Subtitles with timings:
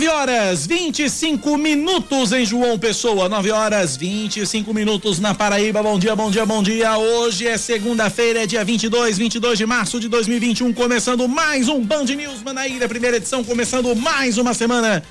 [0.00, 5.82] 9 horas 25 minutos em João Pessoa, 9 horas 25 minutos na Paraíba.
[5.82, 6.96] Bom dia, bom dia, bom dia.
[6.96, 12.04] Hoje é segunda-feira, é dia 22, 22 de março de 2021, começando mais um Band
[12.04, 15.02] News Manaíra, primeira edição, começando mais uma semana.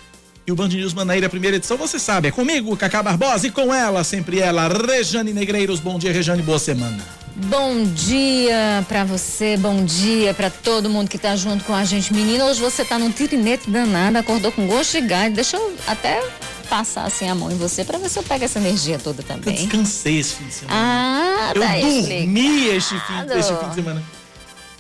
[0.48, 3.72] E o Band News Manaíra, primeira edição, você sabe, é comigo, Cacá Barbosa, e com
[3.72, 5.80] ela, sempre ela, Rejane Negreiros.
[5.80, 7.19] Bom dia, Rejane, boa semana.
[7.48, 12.14] Bom dia para você, bom dia para todo mundo que tá junto com a gente.
[12.14, 15.34] Menina, hoje você tá num tirinete danado, acordou com gosto de gás.
[15.34, 16.22] Deixa eu até
[16.70, 19.56] passar assim a mão em você para ver se eu pego essa energia toda também.
[19.56, 20.78] Eu descansei esse fim de semana.
[20.78, 24.04] Ah, eu tá dormi este fim, este fim de semana.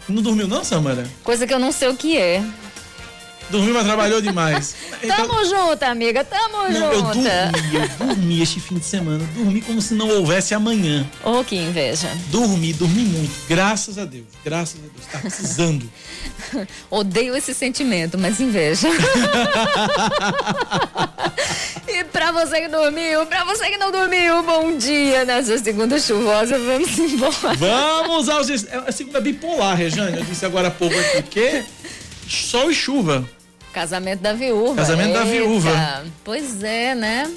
[0.10, 1.08] Não dormiu não, Samara?
[1.24, 2.44] Coisa que eu não sei o que é.
[3.50, 4.76] Dormiu, mas trabalhou demais.
[5.02, 6.26] Então, Tamo junto, amiga.
[6.26, 7.20] Tamo não, junto.
[7.20, 9.24] Eu dormi, eu dormi este fim de semana.
[9.34, 11.10] Dormi como se não houvesse amanhã.
[11.24, 12.10] Oh, que inveja.
[12.28, 13.32] Dormi, dormi muito.
[13.48, 14.26] Graças a Deus.
[14.44, 14.92] Graças a Deus.
[15.10, 15.90] Tá precisando.
[16.92, 18.90] Odeio esse sentimento, mas inveja.
[21.88, 26.60] e pra você que dormiu, pra você que não dormiu, bom dia nessa segunda chuvosa.
[26.60, 27.56] Vamos embora.
[27.58, 28.50] Vamos aos.
[28.50, 30.18] É a segunda bipolar, Rejane.
[30.18, 31.24] Eu disse agora há pouco aqui.
[31.24, 31.64] Que
[32.28, 33.39] sol e chuva.
[33.74, 34.76] Casamento da viúva.
[34.76, 35.20] Casamento Eita.
[35.20, 36.04] da viúva.
[36.24, 37.32] Pois é, né?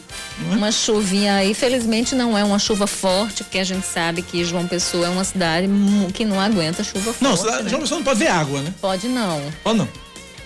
[0.50, 0.54] É?
[0.54, 4.66] Uma chuvinha aí, felizmente não é uma chuva forte, porque a gente sabe que João
[4.66, 5.68] Pessoa é uma cidade
[6.14, 7.52] que não aguenta chuva não, forte.
[7.52, 7.68] Não, né?
[7.68, 8.72] João Pessoa não pode ver água, né?
[8.80, 9.40] Pode não.
[9.62, 9.88] Pode não.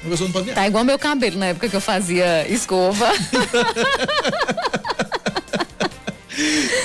[0.01, 3.12] João Pessoa não pode ver Tá igual meu cabelo na época que eu fazia escova.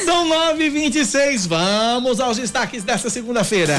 [0.05, 3.75] São 9h26, vamos aos destaques desta segunda-feira.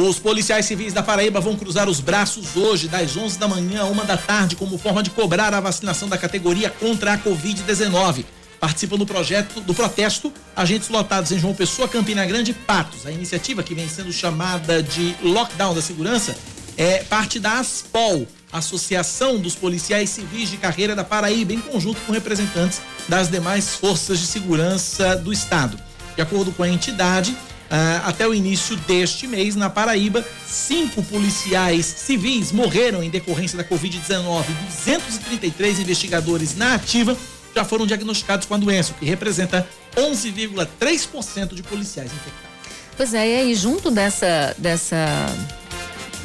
[0.00, 3.84] Os policiais civis da Paraíba vão cruzar os braços hoje, das 11 da manhã a
[3.84, 8.24] 1 da tarde, como forma de cobrar a vacinação da categoria contra a Covid-19.
[8.58, 13.06] Participam do projeto do protesto agentes lotados em João Pessoa, Campina Grande e Patos.
[13.06, 16.34] A iniciativa, que vem sendo chamada de Lockdown da Segurança,
[16.78, 22.12] é parte da ASPOL, Associação dos Policiais Civis de Carreira da Paraíba, em conjunto com
[22.12, 25.78] representantes das demais forças de segurança do Estado.
[26.16, 27.36] De acordo com a entidade,
[27.70, 33.62] Uh, até o início deste mês, na Paraíba, cinco policiais civis morreram em decorrência da
[33.62, 34.44] Covid-19.
[34.66, 37.16] 233 investigadores na ativa
[37.54, 42.50] já foram diagnosticados com a doença, o que representa 11,3% de policiais infectados.
[42.96, 45.26] Pois é, e junto dessa, dessa,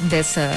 [0.10, 0.52] dessa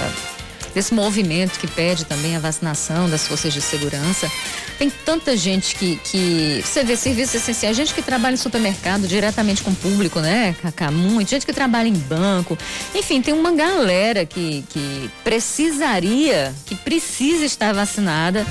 [0.74, 4.30] desse movimento que pede também a vacinação das forças de segurança.
[4.78, 9.62] Tem tanta gente que, que você vê serviços essenciais, gente que trabalha em supermercado diretamente
[9.62, 10.90] com o público, né, Cacá?
[10.90, 12.56] Muito, gente que trabalha em banco.
[12.94, 18.46] Enfim, tem uma galera que, que precisaria, que precisa estar vacinada.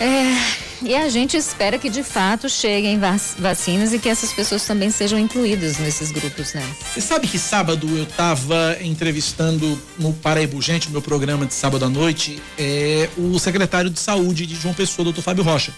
[0.00, 2.98] É, e a gente espera que de fato cheguem
[3.38, 6.62] vacinas e que essas pessoas também sejam incluídas nesses grupos, né?
[6.92, 11.88] Você sabe que sábado eu estava entrevistando no Paraíba Gente, meu programa de sábado à
[11.88, 15.72] noite, é, o secretário de saúde de João Pessoa, doutor Fábio Rocha.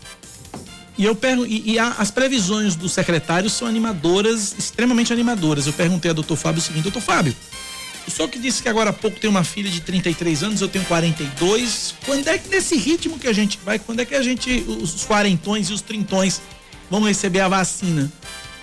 [0.96, 5.66] E eu pergunto, e, e a, as previsões do secretário são animadoras, extremamente animadoras.
[5.66, 7.34] Eu perguntei ao doutor Fábio o seguinte, doutor Fábio,
[8.10, 10.68] o senhor que disse que agora há pouco tem uma filha de 33 anos, eu
[10.68, 11.94] tenho 42.
[12.04, 15.04] Quando é que nesse ritmo que a gente vai, quando é que a gente, os
[15.04, 16.40] quarentões e os trintões
[16.90, 18.12] vão receber a vacina?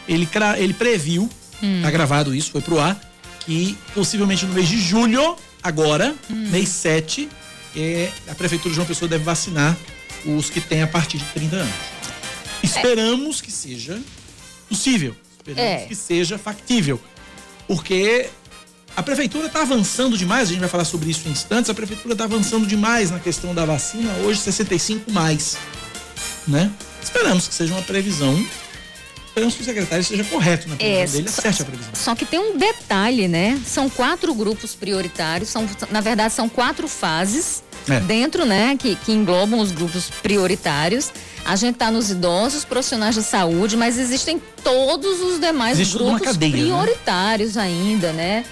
[0.07, 0.27] Ele,
[0.57, 1.29] ele previu,
[1.63, 1.81] hum.
[1.81, 2.99] tá gravado isso, foi pro ar,
[3.45, 6.49] que possivelmente no mês de julho, agora, hum.
[6.49, 7.29] mês 7,
[7.75, 9.77] é, a Prefeitura de João Pessoa deve vacinar
[10.25, 11.75] os que têm a partir de 30 anos.
[12.61, 13.45] Esperamos é.
[13.45, 13.97] que seja
[14.67, 15.15] possível.
[15.37, 15.85] Esperamos é.
[15.85, 16.99] que seja factível.
[17.67, 18.29] Porque
[18.97, 21.69] a prefeitura está avançando demais, a gente vai falar sobre isso em instantes.
[21.69, 25.55] A prefeitura está avançando demais na questão da vacina, hoje 65 mais,
[26.47, 26.71] né?
[26.99, 28.33] Esperamos que seja uma previsão.
[29.27, 31.91] Esperamos que o secretário esteja correto na previsão é, dele, acerte a previsão.
[31.93, 33.61] Só que tem um detalhe, né?
[33.67, 37.99] São quatro grupos prioritários, são, na verdade, são quatro fases é.
[37.99, 38.75] dentro, né?
[38.77, 41.11] Que, que englobam os grupos prioritários.
[41.45, 46.21] A gente está nos idosos, profissionais de saúde, mas existem todos os demais Existe grupos
[46.21, 46.57] cadeia, né?
[46.57, 47.61] prioritários né?
[47.61, 48.43] ainda, né?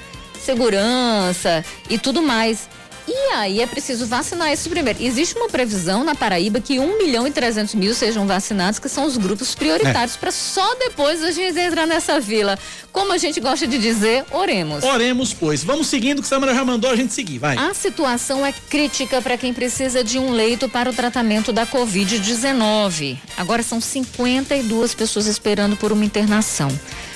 [0.45, 2.69] Segurança e tudo mais.
[3.07, 5.03] E aí é preciso vacinar esses primeiro.
[5.03, 9.06] Existe uma previsão na Paraíba que 1 milhão e 300 mil sejam vacinados, que são
[9.06, 10.18] os grupos prioritários, é.
[10.18, 12.57] para só depois a gente entrar nessa vila.
[12.92, 14.83] Como a gente gosta de dizer, oremos.
[14.83, 15.63] Oremos, pois.
[15.63, 17.56] Vamos seguindo, que Samara já mandou a gente seguir, vai.
[17.57, 23.18] A situação é crítica para quem precisa de um leito para o tratamento da Covid-19.
[23.38, 26.69] Agora são 52 pessoas esperando por uma internação.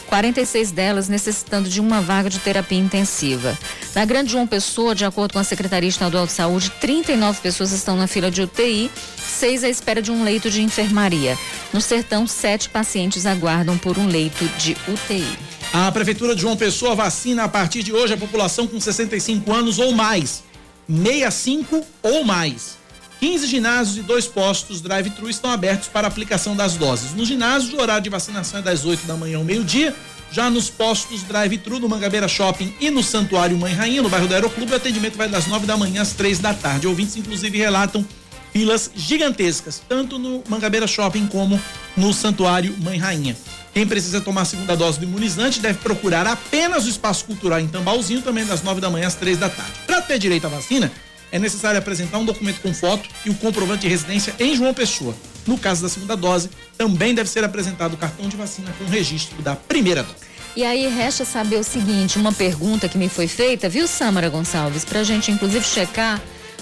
[0.09, 3.57] 46 delas necessitando de uma vaga de terapia intensiva.
[3.95, 7.95] Na Grande João Pessoa, de acordo com a Secretaria Estadual de Saúde, 39 pessoas estão
[7.95, 11.38] na fila de UTI, seis à espera de um leito de enfermaria.
[11.71, 15.38] No Sertão, sete pacientes aguardam por um leito de UTI.
[15.71, 19.77] A Prefeitura de João Pessoa vacina a partir de hoje a população com 65 anos
[19.77, 20.44] ou mais.
[20.88, 22.78] 65 ou mais.
[23.19, 27.13] 15 ginásios e dois postos drive-thru estão abertos para aplicação das doses.
[27.13, 29.94] No ginásio, o horário de vacinação é das 8 da manhã ao meio-dia.
[30.31, 34.33] Já nos postos drive-thru no Mangabeira Shopping e no Santuário Mãe Rainha, no bairro do
[34.33, 36.88] Aeroclube, o atendimento vai das 9 da manhã às 3 da tarde.
[36.88, 38.06] Ouvintes, inclusive, relatam
[38.54, 41.60] filas gigantescas, tanto no Mangabeira Shopping como
[41.98, 43.36] no Santuário Mãe Rainha.
[43.74, 47.68] Quem precisa tomar a segunda dose do imunizante deve procurar apenas o espaço cultural em
[47.68, 49.74] Tambalzinho, também das 9 da manhã às 3 da tarde.
[49.86, 50.92] Para ter direito à vacina,
[51.31, 55.15] é necessário apresentar um documento com foto e o comprovante de residência em João Pessoa.
[55.45, 59.41] No caso da segunda dose, também deve ser apresentado o cartão de vacina com registro
[59.41, 60.29] da primeira dose.
[60.55, 64.83] E aí resta saber o seguinte, uma pergunta que me foi feita, viu, Samara Gonçalves,
[64.83, 66.21] pra gente inclusive checar.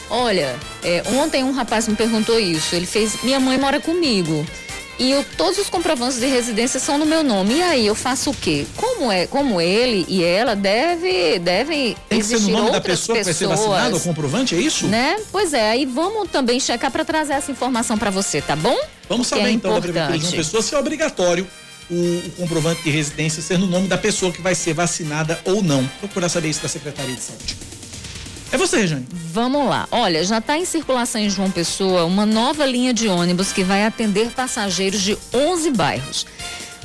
[0.10, 2.76] Olha, é, ontem um rapaz me perguntou isso.
[2.76, 4.46] Ele fez, minha mãe mora comigo
[5.00, 7.56] e eu, todos os comprovantes de residência são no meu nome.
[7.56, 8.66] E aí eu faço o quê?
[8.76, 13.18] Como é, como ele e ela deve, devem Tem que ser no nome da pessoa
[13.18, 14.88] pessoas, que vai ser vacinada, o comprovante, é isso?
[14.88, 15.18] Né?
[15.32, 18.76] Pois é, aí vamos também checar para trazer essa informação para você, tá bom?
[19.08, 21.48] Vamos Porque saber é então da prefeitura de uma pessoa se é obrigatório
[21.90, 25.64] o, o, comprovante de residência ser no nome da pessoa que vai ser vacinada ou
[25.64, 25.86] não.
[26.00, 27.56] Procurar saber isso da Secretaria de Saúde.
[28.52, 29.06] É você, Rejane.
[29.12, 29.88] Vamos lá.
[29.92, 33.86] Olha, já está em circulação em João Pessoa uma nova linha de ônibus que vai
[33.86, 36.26] atender passageiros de 11 bairros.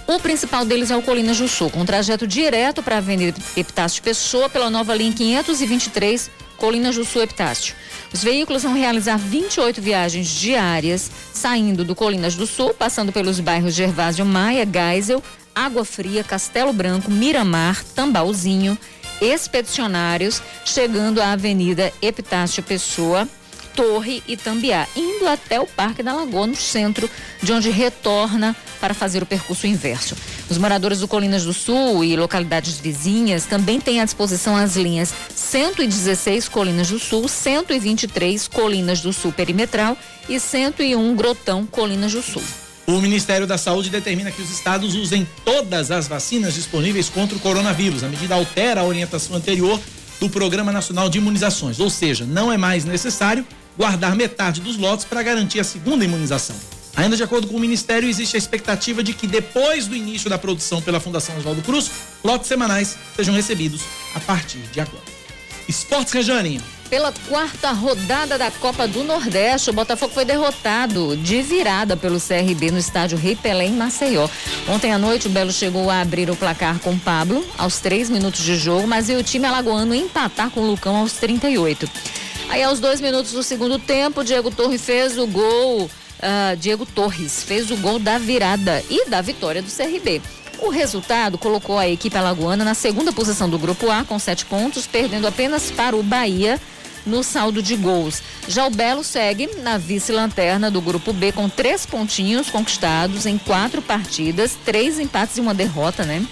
[0.06, 4.02] O principal deles é o Colinas do Sul, com trajeto direto para a Avenida Epitácio
[4.02, 7.74] Pessoa pela nova linha 523 Colinas do Sul Epitácio.
[8.12, 13.74] Os veículos vão realizar 28 viagens diárias, saindo do Colinas do Sul, passando pelos bairros
[13.74, 15.22] Gervásio Maia, Geisel,
[15.54, 18.76] Água Fria, Castelo Branco, Miramar, Tambalzinho,
[19.22, 23.28] expedicionários, chegando à Avenida Epitácio Pessoa,
[23.74, 27.08] Torre e Tambiá, indo até o Parque da Lagoa, no centro,
[27.42, 30.16] de onde retorna para fazer o percurso inverso.
[30.50, 35.14] Os moradores do Colinas do Sul e localidades vizinhas também têm à disposição as linhas
[35.34, 39.96] 116 Colinas do Sul, 123 Colinas do Sul Perimetral
[40.28, 42.42] e 101 Grotão Colinas do Sul.
[42.86, 47.40] O Ministério da Saúde determina que os estados usem todas as vacinas disponíveis contra o
[47.40, 48.02] coronavírus.
[48.02, 49.80] A medida altera a orientação anterior
[50.18, 53.46] do Programa Nacional de Imunizações, ou seja, não é mais necessário
[53.76, 56.56] guardar metade dos lotes para garantir a segunda imunização.
[56.94, 60.36] Ainda de acordo com o Ministério, existe a expectativa de que depois do início da
[60.36, 61.90] produção pela Fundação Oswaldo Cruz,
[62.22, 63.82] lotes semanais sejam recebidos
[64.14, 65.02] a partir de agora.
[65.68, 66.60] Esportes Rejane.
[66.92, 72.70] Pela quarta rodada da Copa do Nordeste, o Botafogo foi derrotado de virada pelo CRB
[72.70, 74.28] no estádio Rei Pelé em Maceió.
[74.68, 78.44] Ontem à noite, o Belo chegou a abrir o placar com Pablo aos três minutos
[78.44, 81.88] de jogo, mas viu o time alagoano empatar com o Lucão aos 38.
[82.50, 85.84] Aí, aos dois minutos do segundo tempo, Diego Torres fez o gol.
[85.84, 90.20] Uh, Diego Torres fez o gol da virada e da vitória do CRB.
[90.58, 94.86] O resultado colocou a equipe alagoana na segunda posição do Grupo A com sete pontos,
[94.86, 96.60] perdendo apenas para o Bahia
[97.06, 98.22] no saldo de gols.
[98.48, 103.82] Já o Belo segue na vice-lanterna do Grupo B com três pontinhos conquistados em quatro
[103.82, 106.24] partidas, três empates e uma derrota, né?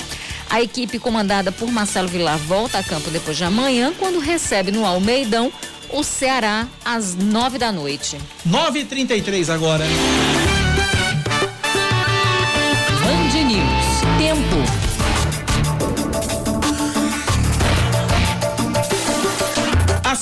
[0.49, 4.85] A equipe comandada por Marcelo Vilar volta a campo depois de amanhã, quando recebe no
[4.85, 5.53] Almeidão
[5.93, 8.19] o Ceará às nove da noite.
[8.45, 9.15] Nove trinta
[9.53, 9.85] agora.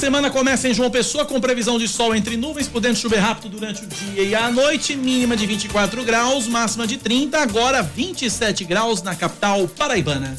[0.08, 3.84] Semana começa em João Pessoa com previsão de sol entre nuvens, podendo chover rápido durante
[3.84, 9.02] o dia e a noite, mínima de 24 graus, máxima de 30, agora 27 graus
[9.02, 10.34] na capital paraibana.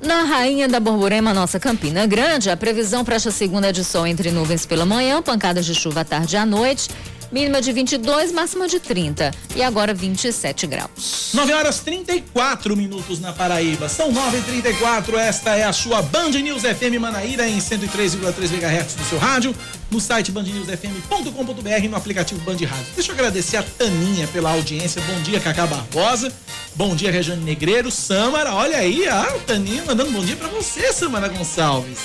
[0.00, 4.06] Na Rainha da Borborema, nossa Campina Grande, a previsão para esta segunda é de sol
[4.06, 6.88] entre nuvens pela manhã, pancadas de chuva à tarde e à noite
[7.32, 11.30] mínima de 22, máxima de 30 e agora 27 graus.
[11.32, 13.88] 9 horas 34 minutos na Paraíba.
[13.88, 18.94] São 9 e 34 Esta é a sua Band News FM Manaíra em 103,3 MHz
[18.94, 19.54] do seu rádio,
[19.90, 22.86] no site bandnewsfm.com.br no aplicativo Band Rádio.
[22.94, 25.00] Deixa eu agradecer a Taninha pela audiência.
[25.02, 26.32] Bom dia, Cacá Barbosa.
[26.74, 27.90] Bom dia, Rejane Negreiro.
[27.90, 31.98] Samara, olha aí, a Taninha mandando bom dia para você, Samara Gonçalves.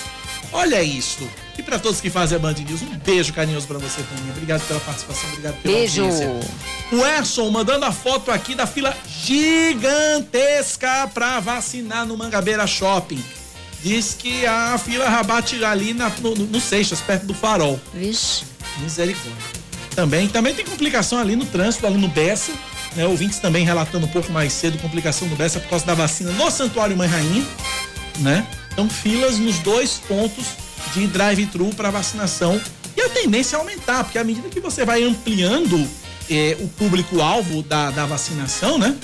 [0.52, 1.28] Olha isso.
[1.58, 4.32] E para todos que fazem a Band News, um beijo carinhoso para você também.
[4.32, 6.04] Obrigado pela participação, obrigado pela beijo.
[6.04, 6.40] audiência.
[6.92, 13.24] O Erson mandando a foto aqui da fila gigantesca para vacinar no Mangabeira Shopping.
[13.84, 17.80] Diz que a fila rabate ali na, no, no Seixas, perto do farol.
[17.94, 18.44] Vixe.
[18.80, 19.42] Misericórdia.
[19.96, 22.52] Também, também tem complicação ali no trânsito, ali no Bessa.
[22.96, 23.06] Né?
[23.06, 26.52] Ouvintes também relatando um pouco mais cedo complicação no Bessa por causa da vacina no
[26.52, 27.46] Santuário Mãe Rainha.
[28.20, 28.46] Né?
[28.72, 30.46] Então, filas nos dois pontos
[30.94, 32.60] de drive-thru para vacinação.
[32.96, 35.88] E a tendência é aumentar, porque à medida que você vai ampliando
[36.30, 38.96] eh, o público-alvo da, da vacinação, né?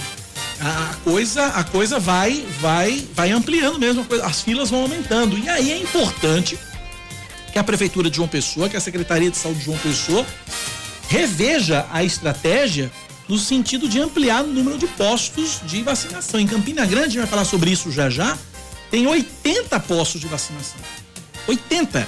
[0.60, 5.38] A coisa, a coisa vai, vai, vai ampliando mesmo, as filas vão aumentando.
[5.38, 6.58] E aí é importante
[7.52, 10.26] que a Prefeitura de João Pessoa, que a Secretaria de Saúde de João Pessoa,
[11.08, 12.92] reveja a estratégia
[13.28, 16.40] no sentido de ampliar o número de postos de vacinação.
[16.40, 18.38] Em Campina Grande, a gente vai falar sobre isso já já,
[18.90, 20.80] tem 80 postos de vacinação.
[21.48, 22.08] 80.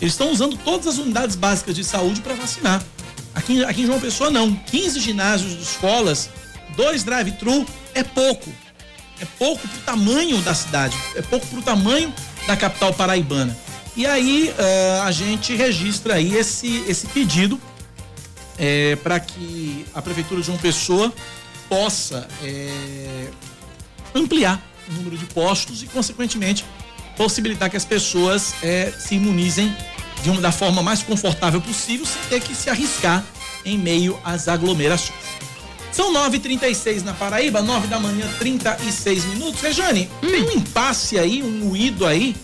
[0.00, 2.82] Eles estão usando todas as unidades básicas de saúde para vacinar.
[3.34, 4.54] Aqui, aqui em João Pessoa, não.
[4.54, 6.30] 15 ginásios de escolas,
[6.76, 8.50] dois drive-thru, é pouco.
[9.20, 12.12] É pouco para o tamanho da cidade, é pouco para o tamanho
[12.46, 13.56] da capital paraibana.
[13.96, 17.58] E aí uh, a gente registra aí esse, esse pedido
[18.58, 21.12] é, para que a Prefeitura de João Pessoa
[21.68, 23.28] possa é,
[24.14, 26.64] ampliar o número de postos e, consequentemente,
[27.16, 29.74] possibilitar que as pessoas é, se imunizem
[30.22, 33.24] de uma da forma mais confortável possível, sem ter que se arriscar
[33.64, 35.36] em meio às aglomerações.
[35.92, 39.62] São 9h36 na Paraíba, 9 da manhã, 36 minutos.
[39.62, 40.30] Rejane, hum.
[40.30, 42.36] tem um impasse aí, um moído aí,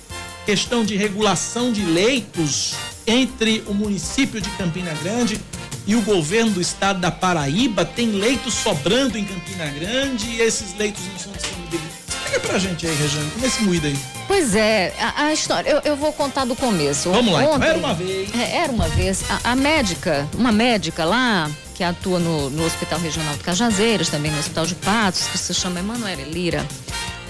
[0.47, 2.75] questão de regulação de leitos
[3.07, 5.41] entre o município de Campina Grande
[5.87, 10.75] e o governo do estado da Paraíba tem leitos sobrando em Campina Grande e esses
[10.79, 11.91] leitos não são disponibilizados.
[12.32, 13.98] Explica pra gente aí, Regiane, como é esse moído aí?
[14.26, 17.10] Pois é, a, a história, eu, eu, vou contar do começo.
[17.10, 17.54] Vamos lá, então.
[17.54, 18.34] Ontem, era uma vez.
[18.34, 19.24] É, era uma vez.
[19.28, 24.30] A, a, médica, uma médica lá, que atua no, no Hospital Regional de Cajazeiras, também
[24.30, 26.66] no Hospital de Patos, que se chama Emanuela Lira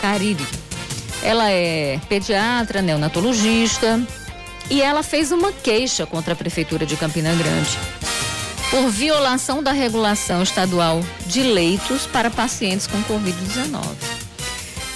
[0.01, 0.47] Cariri.
[1.21, 4.01] Ela é pediatra, neonatologista,
[4.71, 7.77] e ela fez uma queixa contra a Prefeitura de Campina Grande
[8.71, 14.22] por violação da regulação estadual de leitos para pacientes com Covid-19.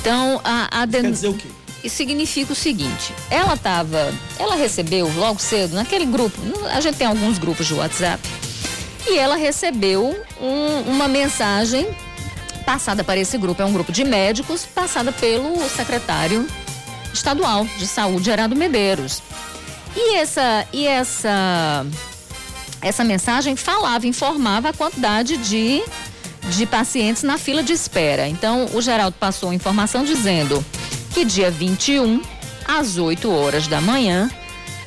[0.07, 1.03] Então, a, a denúncia.
[1.03, 1.49] Quer dizer o quê?
[1.83, 6.41] Isso significa o seguinte: ela estava, ela recebeu logo cedo naquele grupo,
[6.73, 8.23] a gente tem alguns grupos de WhatsApp,
[9.09, 11.89] e ela recebeu um, uma mensagem
[12.65, 16.47] passada para esse grupo, é um grupo de médicos, passada pelo secretário
[17.13, 19.21] estadual de saúde, Gerardo Medeiros.
[19.97, 21.85] E essa, e essa
[22.81, 25.83] essa mensagem falava, informava a quantidade de,
[26.51, 28.29] de pacientes na fila de espera.
[28.29, 30.65] Então, o Geraldo passou a informação dizendo
[31.13, 32.23] que dia 21,
[32.67, 34.31] às 8 horas da manhã,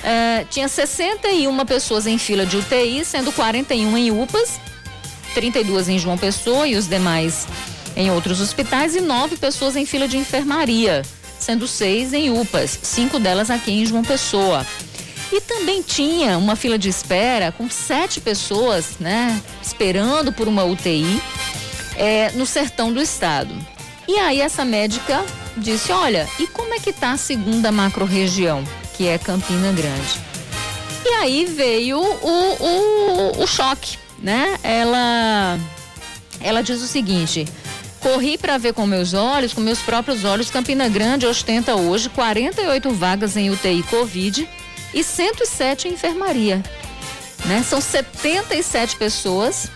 [0.03, 4.59] eh, tinha 61 pessoas em fila de UTI, sendo 41 em UPAs,
[5.33, 7.47] 32 em João Pessoa e os demais
[7.95, 11.01] em outros hospitais, e nove pessoas em fila de enfermaria,
[11.39, 14.65] sendo seis em UPAs, cinco delas aqui em João Pessoa.
[15.31, 21.21] E também tinha uma fila de espera com sete pessoas, né, esperando por uma UTI
[21.95, 23.53] é, no sertão do estado.
[24.07, 25.23] E aí essa médica
[25.55, 28.63] disse, olha, e como é que tá a segunda macro-região,
[28.97, 30.19] que é Campina Grande?
[31.05, 32.63] E aí veio o,
[33.39, 34.57] o, o choque, né?
[34.63, 35.59] Ela,
[36.41, 37.45] ela diz o seguinte,
[37.99, 42.91] Corri para ver com meus olhos, com meus próprios olhos, Campina Grande ostenta hoje 48
[42.91, 44.47] vagas em UTI Covid
[44.93, 46.63] e 107 em enfermaria.
[47.45, 47.63] Né?
[47.63, 49.69] São 77 pessoas.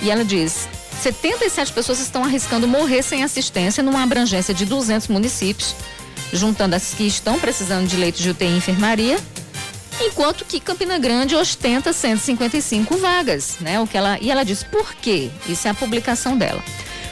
[0.00, 0.68] E ela diz:
[1.00, 5.74] 77 pessoas estão arriscando morrer sem assistência numa abrangência de 200 municípios,
[6.32, 9.18] juntando as que estão precisando de leitos de UTI e enfermaria,
[10.00, 13.80] enquanto que Campina Grande ostenta 155 vagas, né?
[13.80, 15.30] O que ela e ela diz por quê?
[15.48, 16.62] Isso é a publicação dela.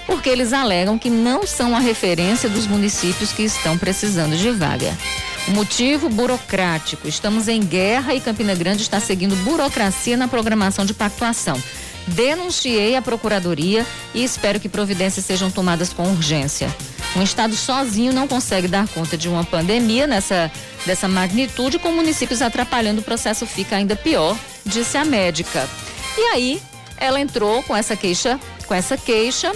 [0.06, 4.96] Porque eles alegam que não são a referência dos municípios que estão precisando de vaga.
[5.54, 7.08] Motivo burocrático.
[7.08, 11.60] Estamos em guerra e Campina Grande está seguindo burocracia na programação de pactuação.
[12.06, 16.74] Denunciei a procuradoria e espero que providências sejam tomadas com urgência.
[17.16, 20.50] Um estado sozinho não consegue dar conta de uma pandemia nessa
[20.86, 25.68] dessa magnitude, com municípios atrapalhando o processo fica ainda pior, disse a médica.
[26.16, 26.62] E aí,
[26.96, 29.52] ela entrou com essa queixa, com essa queixa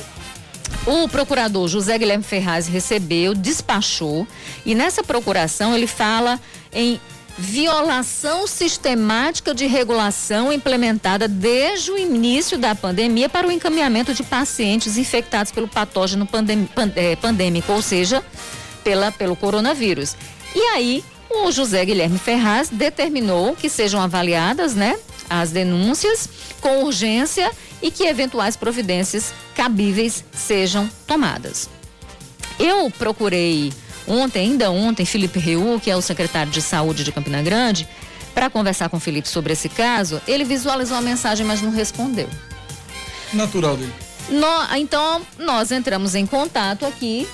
[0.86, 4.26] o procurador José Guilherme Ferraz recebeu, despachou
[4.64, 6.40] e nessa procuração ele fala
[6.72, 7.00] em
[7.38, 14.98] violação sistemática de regulação implementada desde o início da pandemia para o encaminhamento de pacientes
[14.98, 16.28] infectados pelo patógeno
[16.94, 18.22] é, pandêmico, ou seja,
[18.84, 20.16] pela, pelo coronavírus.
[20.54, 24.98] E aí, o José Guilherme Ferraz determinou que sejam avaliadas, né,
[25.28, 26.28] as denúncias
[26.60, 27.50] com urgência
[27.80, 31.68] e que eventuais providências cabíveis sejam tomadas.
[32.58, 33.72] Eu procurei
[34.06, 37.88] ontem, ainda ontem, Felipe Reu, que é o secretário de saúde de Campina Grande,
[38.34, 40.20] para conversar com o Felipe sobre esse caso.
[40.26, 42.28] Ele visualizou a mensagem, mas não respondeu.
[43.32, 43.92] Natural dele.
[44.28, 47.26] No, então, nós entramos em contato aqui,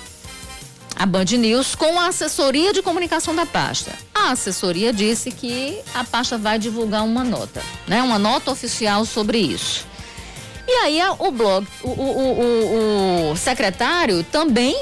[0.99, 3.93] a Band News, com a assessoria de comunicação da pasta.
[4.13, 8.03] A assessoria disse que a pasta vai divulgar uma nota, né?
[8.03, 9.87] Uma nota oficial sobre isso.
[10.67, 14.75] E aí o blog, o, o, o, o secretário também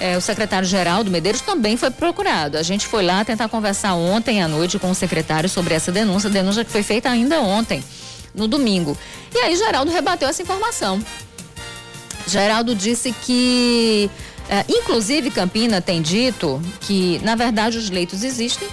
[0.00, 2.56] é, o secretário Geraldo Medeiros também foi procurado.
[2.56, 6.28] A gente foi lá tentar conversar ontem à noite com o secretário sobre essa denúncia,
[6.28, 7.84] denúncia que foi feita ainda ontem,
[8.34, 8.96] no domingo.
[9.32, 11.00] E aí Geraldo rebateu essa informação.
[12.26, 14.10] Geraldo disse que,
[14.50, 18.66] é, inclusive Campina tem dito que, na verdade, os leitos existem,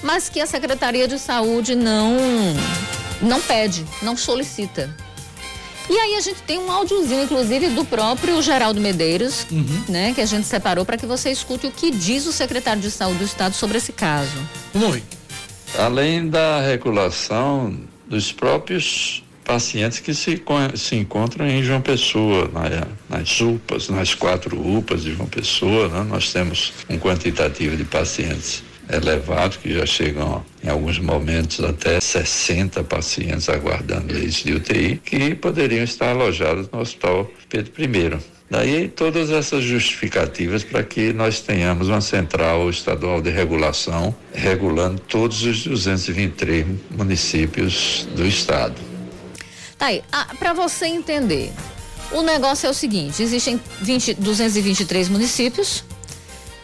[0.00, 2.16] mas que a Secretaria de Saúde não,
[3.20, 4.94] não pede, não solicita.
[5.90, 9.84] E aí a gente tem um áudiozinho, inclusive, do próprio Geraldo Medeiros, uhum.
[9.88, 10.14] né?
[10.14, 13.18] Que a gente separou para que você escute o que diz o secretário de saúde
[13.18, 14.38] do estado sobre esse caso.
[14.74, 15.02] Oi.
[15.76, 17.76] Além da regulação
[18.06, 20.42] dos próprios pacientes que se,
[20.74, 22.86] se encontram em João Pessoa, na,
[23.18, 26.06] nas UPAs, nas quatro UPAs de João Pessoa, né?
[26.08, 32.82] nós temos um quantitativo de pacientes elevado, que já chegam em alguns momentos até 60
[32.84, 38.18] pacientes aguardando leitos de UTI, que poderiam estar alojados no Hospital Pedro I.
[38.48, 45.42] Daí todas essas justificativas para que nós tenhamos uma central estadual de regulação regulando todos
[45.42, 48.91] os 223 municípios do estado.
[49.82, 51.52] Tá aí, ah, para você entender,
[52.12, 55.82] o negócio é o seguinte: existem 20, 223 municípios,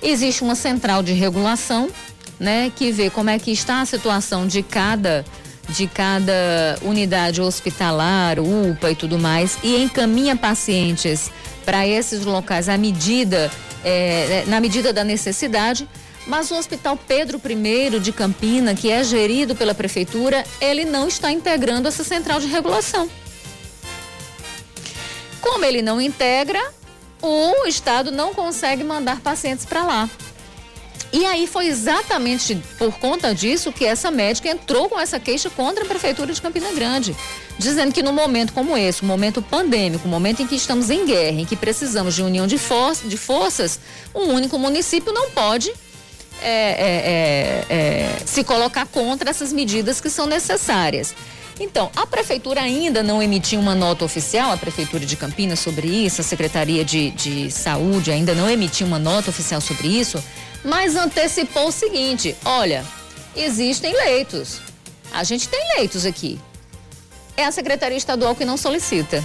[0.00, 1.90] existe uma central de regulação
[2.38, 5.24] né, que vê como é que está a situação de cada
[5.68, 11.28] de cada unidade hospitalar, UPA e tudo mais, e encaminha pacientes
[11.64, 13.50] para esses locais à medida,
[13.84, 15.88] é, na medida da necessidade.
[16.28, 21.32] Mas o Hospital Pedro I de Campina, que é gerido pela prefeitura, ele não está
[21.32, 23.10] integrando essa central de regulação.
[25.40, 26.60] Como ele não integra,
[27.22, 30.10] o Estado não consegue mandar pacientes para lá.
[31.10, 35.82] E aí foi exatamente por conta disso que essa médica entrou com essa queixa contra
[35.82, 37.16] a prefeitura de Campina Grande,
[37.58, 41.06] dizendo que no momento como esse, um momento pandêmico, um momento em que estamos em
[41.06, 43.80] guerra, em que precisamos de união de, for de forças,
[44.14, 45.72] um único município não pode
[46.42, 51.14] é, é, é, é se colocar contra essas medidas que são necessárias.
[51.60, 56.20] Então, a prefeitura ainda não emitiu uma nota oficial, a prefeitura de Campinas sobre isso,
[56.20, 60.22] a Secretaria de, de Saúde ainda não emitiu uma nota oficial sobre isso,
[60.64, 62.84] mas antecipou o seguinte: olha,
[63.34, 64.60] existem leitos.
[65.12, 66.38] A gente tem leitos aqui.
[67.36, 69.22] É a Secretaria Estadual que não solicita.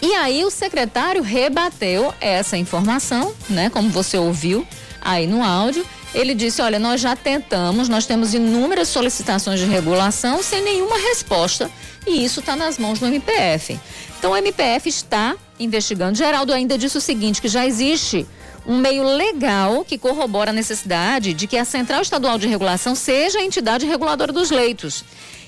[0.00, 3.68] E aí o secretário rebateu essa informação, né?
[3.68, 4.66] Como você ouviu
[5.08, 5.84] aí no áudio.
[6.14, 11.70] Ele disse: olha, nós já tentamos, nós temos inúmeras solicitações de regulação sem nenhuma resposta.
[12.06, 13.78] E isso está nas mãos do MPF.
[14.18, 16.16] Então o MPF está investigando.
[16.16, 18.26] Geraldo ainda disse o seguinte: que já existe
[18.66, 23.38] um meio legal que corrobora a necessidade de que a Central Estadual de Regulação seja
[23.38, 25.04] a entidade reguladora dos leitos.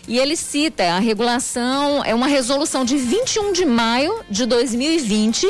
[0.09, 5.46] E ele cita a regulação, é uma resolução de 21 de maio de 2020,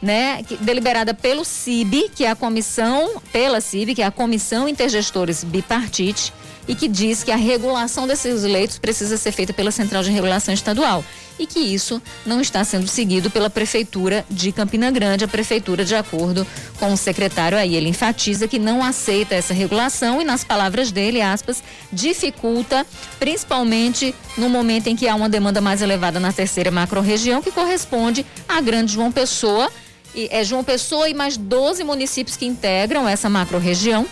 [0.00, 5.44] né, deliberada pelo CIB, que é a comissão, pela CIB, que é a Comissão Intergestores
[5.44, 6.32] Bipartite,
[6.66, 10.52] e que diz que a regulação desses leitos precisa ser feita pela Central de Regulação
[10.52, 11.04] Estadual
[11.38, 15.24] e que isso não está sendo seguido pela Prefeitura de Campina Grande.
[15.24, 16.46] A Prefeitura, de acordo
[16.78, 21.20] com o secretário aí, ele enfatiza que não aceita essa regulação e, nas palavras dele,
[21.20, 22.86] aspas, dificulta,
[23.18, 28.24] principalmente no momento em que há uma demanda mais elevada na terceira macro-região, que corresponde
[28.48, 29.70] à Grande João Pessoa.
[30.14, 34.06] E é João Pessoa e mais 12 municípios que integram essa macro-região.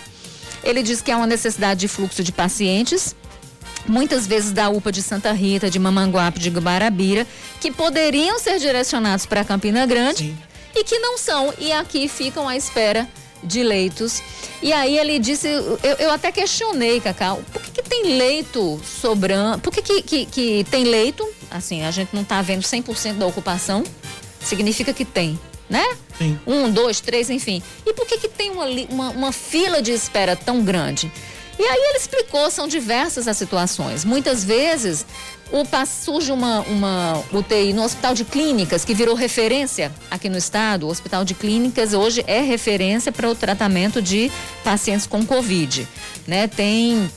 [0.65, 3.15] Ele diz que há uma necessidade de fluxo de pacientes
[3.87, 7.27] muitas vezes da UPA de Santa Rita, de Mamanguape, de Gubarabira,
[7.61, 10.39] que poderiam ser direcionados para Campina Grande Sim.
[10.75, 13.09] e que não são, e aqui ficam à espera
[13.43, 14.23] de leitos.
[14.63, 19.59] E aí ele disse, eu, eu até questionei, Cacau, por que, que tem leito sobrando,
[19.59, 23.27] por que, que, que, que tem leito, assim, a gente não está vendo 100% da
[23.27, 23.83] ocupação,
[24.41, 25.39] significa que tem,
[25.73, 25.97] né?
[26.19, 26.39] Sim.
[26.47, 27.63] Um, dois, três, enfim.
[27.87, 31.11] E por que que tem uma, uma, uma fila de espera tão grande?
[31.59, 34.05] E aí ele explicou, são diversas as situações.
[34.05, 35.07] Muitas vezes
[35.51, 40.87] o, surge uma, uma UTI no Hospital de Clínicas, que virou referência aqui no estado.
[40.87, 44.31] O Hospital de Clínicas hoje é referência para o tratamento de
[44.63, 45.89] pacientes com Covid.
[46.27, 46.49] Né?
[46.49, 47.11] Tem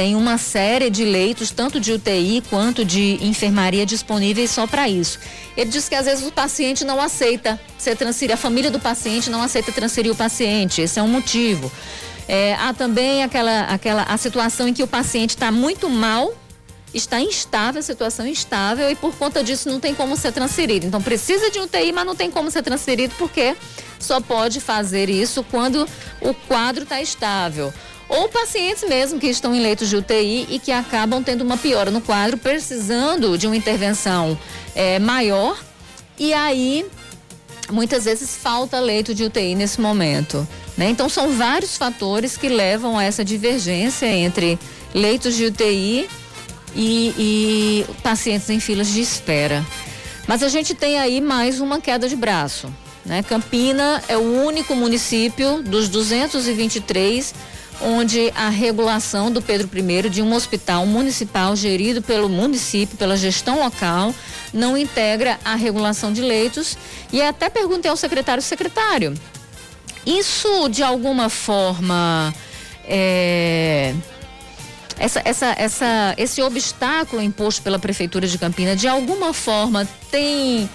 [0.00, 5.18] tem uma série de leitos, tanto de UTI quanto de enfermaria disponíveis só para isso.
[5.54, 9.28] Ele diz que às vezes o paciente não aceita ser transferido, a família do paciente
[9.28, 11.70] não aceita transferir o paciente, esse é um motivo.
[12.26, 16.34] É, há também aquela, aquela a situação em que o paciente está muito mal,
[16.94, 20.86] está instável, situação instável e por conta disso não tem como ser transferido.
[20.86, 23.54] Então precisa de um TI, mas não tem como ser transferido porque
[23.98, 25.86] só pode fazer isso quando
[26.22, 27.70] o quadro está estável.
[28.10, 31.92] Ou pacientes mesmo que estão em leitos de UTI e que acabam tendo uma piora
[31.92, 34.36] no quadro, precisando de uma intervenção
[34.74, 35.56] é, maior.
[36.18, 36.84] E aí
[37.70, 40.46] muitas vezes falta leito de UTI nesse momento.
[40.76, 40.90] Né?
[40.90, 44.58] Então, são vários fatores que levam a essa divergência entre
[44.92, 46.08] leitos de UTI
[46.74, 49.64] e, e pacientes em filas de espera.
[50.26, 52.72] Mas a gente tem aí mais uma queda de braço.
[53.04, 53.22] Né?
[53.22, 57.34] Campina é o único município dos 223
[57.82, 63.60] onde a regulação do Pedro I de um hospital municipal gerido pelo município, pela gestão
[63.60, 64.14] local,
[64.52, 66.76] não integra a regulação de leitos.
[67.12, 69.14] E até perguntei ao secretário, secretário,
[70.06, 72.34] isso de alguma forma
[72.86, 73.94] é,
[74.98, 80.68] essa, essa, essa, esse obstáculo imposto pela prefeitura de Campinas de alguma forma tem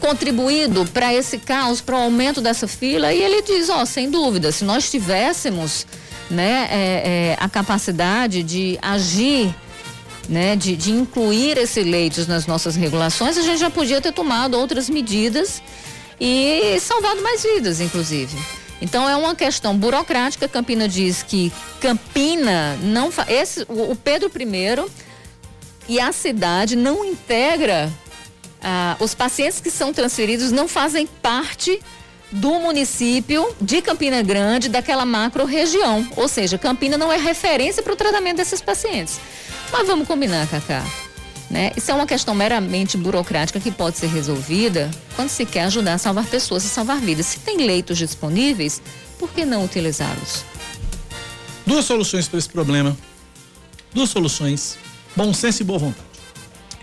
[0.00, 3.12] contribuído para esse caos, para o aumento dessa fila?
[3.12, 5.86] E ele diz, ó, sem dúvida, se nós tivéssemos
[6.30, 9.54] né, é, é, a capacidade de agir,
[10.28, 14.54] né, de, de incluir esses leitos nas nossas regulações, a gente já podia ter tomado
[14.58, 15.62] outras medidas
[16.20, 18.36] e salvado mais vidas, inclusive.
[18.80, 20.48] Então é uma questão burocrática.
[20.48, 24.90] Campina diz que Campina não esse o Pedro I
[25.88, 27.90] e a cidade não integra
[28.62, 31.80] ah, os pacientes que são transferidos não fazem parte
[32.30, 36.06] do município de Campina Grande, daquela macro região.
[36.16, 39.18] Ou seja, Campina não é referência para o tratamento desses pacientes.
[39.72, 40.84] Mas vamos combinar, Cacá.
[41.50, 41.72] Né?
[41.76, 45.98] Isso é uma questão meramente burocrática que pode ser resolvida quando se quer ajudar a
[45.98, 47.26] salvar pessoas e salvar vidas.
[47.26, 48.82] Se tem leitos disponíveis,
[49.18, 50.44] por que não utilizá-los?
[51.66, 52.96] Duas soluções para esse problema.
[53.94, 54.76] Duas soluções:
[55.16, 56.07] bom senso e boa vontade.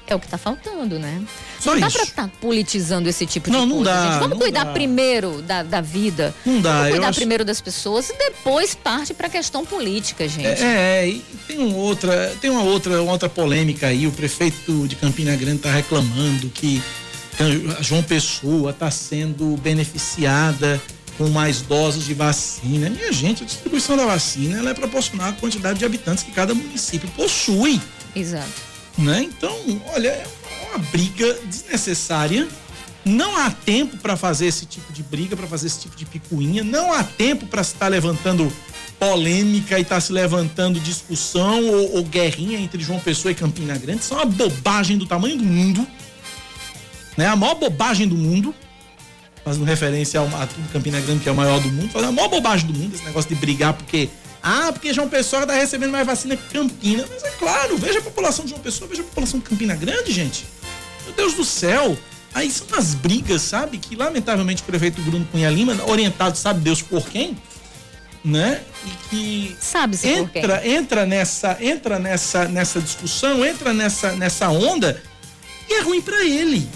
[0.07, 1.21] É o que está faltando, né?
[1.59, 4.19] Só não dá para estar tá politizando esse tipo não, de não coisa, dá, gente.
[4.19, 4.71] Vamos cuidar dá.
[4.71, 6.33] primeiro da, da vida.
[6.45, 6.73] Não dá.
[6.73, 7.19] Vamos cuidar acho...
[7.19, 10.61] primeiro das pessoas e depois parte para a questão política, gente.
[10.61, 14.05] É, é, e tem um outra, tem uma outra, uma outra polêmica aí.
[14.05, 16.83] O prefeito de Campina Grande está reclamando que
[17.81, 20.79] João Pessoa está sendo beneficiada
[21.17, 22.89] com mais doses de vacina.
[22.89, 26.53] Minha gente, a distribuição da vacina ela é proporcional à quantidade de habitantes que cada
[26.53, 27.81] município possui.
[28.15, 28.64] Exato.
[28.97, 29.23] Né?
[29.23, 29.53] Então,
[29.93, 30.27] olha, é
[30.69, 32.47] uma briga desnecessária.
[33.03, 36.63] Não há tempo para fazer esse tipo de briga, para fazer esse tipo de picuinha.
[36.63, 38.51] Não há tempo para estar levantando
[38.99, 43.77] polêmica e estar tá se levantando discussão ou, ou, guerrinha entre João Pessoa e Campina
[43.77, 43.99] Grande.
[43.99, 45.86] Isso é uma bobagem do tamanho do mundo.
[47.17, 47.27] Né?
[47.27, 48.55] A maior bobagem do mundo.
[49.43, 50.27] Fazendo referência ao
[50.73, 51.91] Campina Grande, que é o maior do mundo.
[51.91, 54.10] Fazendo a maior bobagem do mundo, esse negócio de brigar porque
[54.47, 57.03] ah, porque João Pessoa está recebendo mais vacina que Campina.
[57.12, 60.12] Mas é claro, veja a população de João Pessoa, veja a população de Campina Grande,
[60.12, 60.45] gente.
[61.03, 61.97] Meu Deus do céu.
[62.31, 63.79] Aí são as brigas, sabe?
[63.79, 67.36] Que lamentavelmente o prefeito Bruno Cunha Lima, orientado, sabe Deus por quem,
[68.23, 68.62] né?
[68.86, 75.01] E que sabe -se entra, entra nessa, entra nessa, nessa discussão, entra nessa, nessa onda
[75.67, 76.69] e é ruim para ele.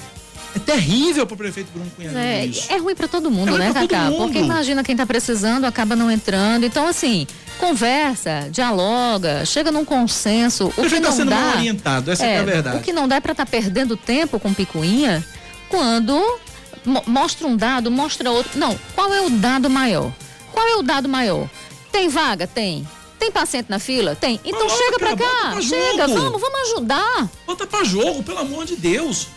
[0.55, 2.73] É terrível para o prefeito Bruno Cunha Lima é, isso.
[2.73, 4.09] É ruim para todo mundo, é né, Cacá?
[4.17, 6.65] Porque imagina quem está precisando acaba não entrando.
[6.65, 7.27] Então, assim,
[7.59, 10.73] conversa, dialoga, chega num consenso.
[10.77, 12.77] O, o que tá não sendo dá, mal orientado, essa é, é, a verdade.
[12.77, 15.23] O que não dá é para estar tá perdendo tempo com picuinha
[15.67, 16.39] quando
[16.85, 18.57] mo mostra um dado, mostra outro.
[18.57, 20.11] Não, qual é o dado maior?
[20.51, 21.47] Qual é o dado maior?
[21.91, 22.47] Tem vaga?
[22.47, 22.87] Tem.
[23.19, 24.15] Tem paciente na fila?
[24.15, 24.39] Tem.
[24.45, 25.51] Então Coloca, chega pra cá.
[25.51, 27.29] Pra chega, vamos, vamos ajudar.
[27.45, 29.27] Bota pra jogo, pelo amor de Deus.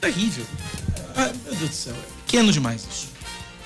[0.00, 0.44] Terrível.
[1.16, 3.15] Ah, meu Deus do céu, é pequeno demais isso.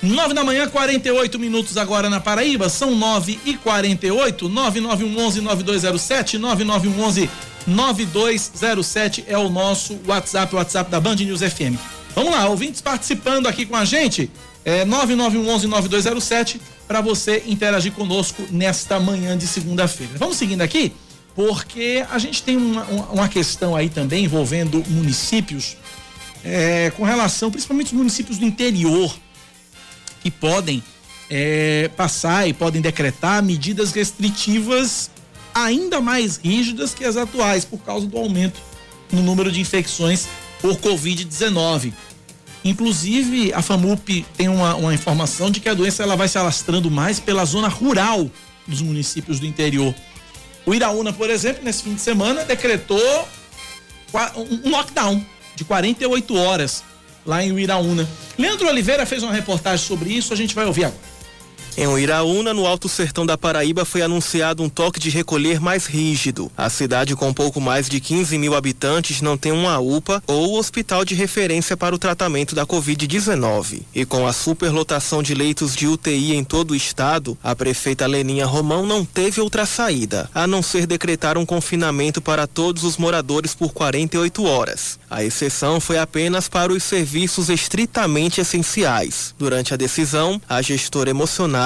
[0.02, 2.70] 9 da manhã, 48 minutos agora na Paraíba.
[2.70, 7.30] São 9 e 48 9911 9207 9911
[7.66, 11.76] 9207 é o nosso WhatsApp, o WhatsApp da Band News FM.
[12.14, 14.30] Vamos lá, ouvintes participando aqui com a gente.
[14.64, 20.14] É 9911 9207 para você interagir conosco nesta manhã de segunda-feira.
[20.16, 20.94] Vamos seguindo aqui,
[21.34, 25.76] porque a gente tem uma, uma questão aí também envolvendo municípios
[26.42, 29.14] é, com relação, principalmente os municípios do interior
[30.20, 30.82] que podem
[31.30, 35.10] é, passar e podem decretar medidas restritivas
[35.54, 38.60] ainda mais rígidas que as atuais, por causa do aumento
[39.12, 40.26] no número de infecções
[40.60, 41.92] por Covid-19.
[42.64, 46.90] Inclusive, a FAMUP tem uma, uma, informação de que a doença ela vai se alastrando
[46.90, 48.30] mais pela zona rural
[48.66, 49.94] dos municípios do interior.
[50.66, 53.28] O Iraúna, por exemplo, nesse fim de semana, decretou
[54.64, 55.24] um lockdown
[55.56, 56.84] de 48 horas
[57.24, 58.08] lá em Uiraúna.
[58.38, 61.09] Leandro Oliveira fez uma reportagem sobre isso, a gente vai ouvir agora.
[61.76, 66.50] Em Uiraúna, no Alto Sertão da Paraíba, foi anunciado um toque de recolher mais rígido.
[66.56, 71.04] A cidade, com pouco mais de 15 mil habitantes, não tem uma UPA ou hospital
[71.04, 73.82] de referência para o tratamento da Covid-19.
[73.94, 78.46] E com a superlotação de leitos de UTI em todo o estado, a prefeita Leninha
[78.46, 83.54] Romão não teve outra saída, a não ser decretar um confinamento para todos os moradores
[83.54, 84.98] por 48 horas.
[85.08, 89.34] A exceção foi apenas para os serviços estritamente essenciais.
[89.38, 91.59] Durante a decisão, a gestora emocionada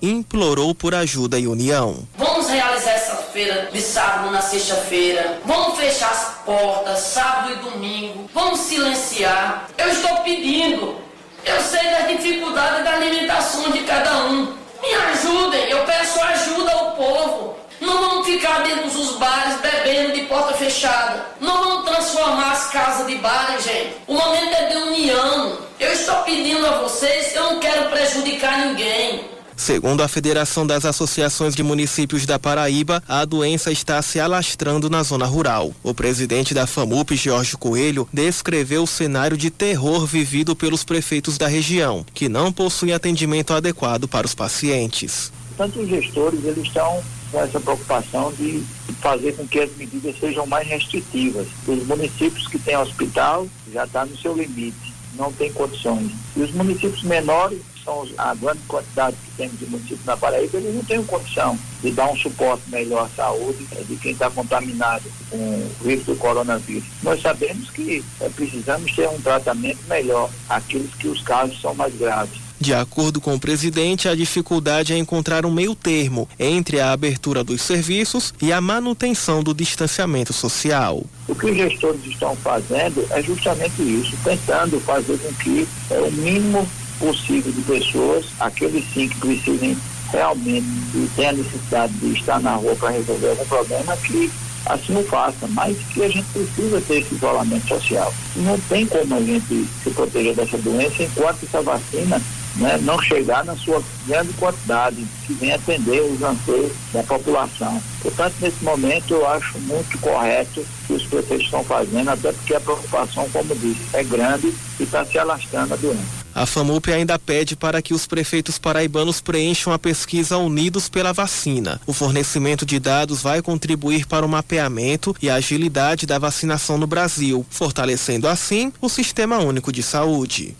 [0.00, 2.06] implorou por ajuda e união.
[2.16, 5.40] Vamos realizar essa feira de sábado na sexta-feira.
[5.44, 8.30] Vamos fechar as portas sábado e domingo.
[8.32, 9.68] Vamos silenciar.
[9.76, 10.96] Eu estou pedindo.
[11.44, 14.54] Eu sei das dificuldades da alimentação de cada um.
[14.82, 17.56] Me ajudem, eu peço ajuda ao povo.
[17.80, 21.26] Não vamos ficar dentro dos bares bebendo de porta fechada.
[21.40, 23.96] Não vamos transformar as casas de bares, gente.
[24.06, 25.58] O momento é de união.
[25.78, 29.24] Eu estou pedindo a vocês, eu não quero prejudicar ninguém.
[29.60, 35.02] Segundo a Federação das Associações de Municípios da Paraíba, a doença está se alastrando na
[35.02, 35.74] zona rural.
[35.82, 41.46] O presidente da FAMUP, Jorge Coelho, descreveu o cenário de terror vivido pelos prefeitos da
[41.46, 45.30] região, que não possuem atendimento adequado para os pacientes.
[45.58, 48.62] Tanto os gestores, eles estão com essa preocupação de
[49.02, 51.46] fazer com que as medidas sejam mais restritivas.
[51.68, 56.12] Os municípios que têm hospital já está no seu limite, não tem condições.
[56.34, 57.60] E os municípios menores,
[57.90, 61.90] são a grande quantidade que temos de municípios na Paraíba, eles não têm condição de
[61.90, 66.84] dar um suporte melhor à saúde de quem está contaminado com o vírus do coronavírus.
[67.02, 71.94] Nós sabemos que é, precisamos ter um tratamento melhor aqueles que os casos são mais
[71.96, 72.38] graves.
[72.60, 77.42] De acordo com o presidente, a dificuldade é encontrar um meio termo entre a abertura
[77.42, 81.02] dos serviços e a manutenção do distanciamento social.
[81.26, 86.12] O que os gestores estão fazendo é justamente isso, tentando fazer com que é, o
[86.12, 86.68] mínimo
[87.00, 89.76] possível de pessoas, aqueles sim que precisem
[90.12, 94.30] realmente e têm a necessidade de estar na rua para resolver algum problema, que
[94.66, 98.12] assim o faça, mas que a gente precisa ter esse isolamento social.
[98.36, 102.20] Não tem como a gente se proteger dessa doença enquanto essa vacina
[102.56, 107.80] né, não chegar na sua grande quantidade, que vem atender os anseios da população.
[108.02, 112.60] Portanto, nesse momento, eu acho muito correto que os prefeitos estão fazendo, até porque a
[112.60, 116.19] preocupação, como disse, é grande e está se alastrando a doença.
[116.34, 121.80] A FAMUP ainda pede para que os prefeitos paraibanos preencham a pesquisa Unidos pela Vacina.
[121.86, 126.86] O fornecimento de dados vai contribuir para o mapeamento e a agilidade da vacinação no
[126.86, 130.56] Brasil, fortalecendo assim o Sistema Único de Saúde.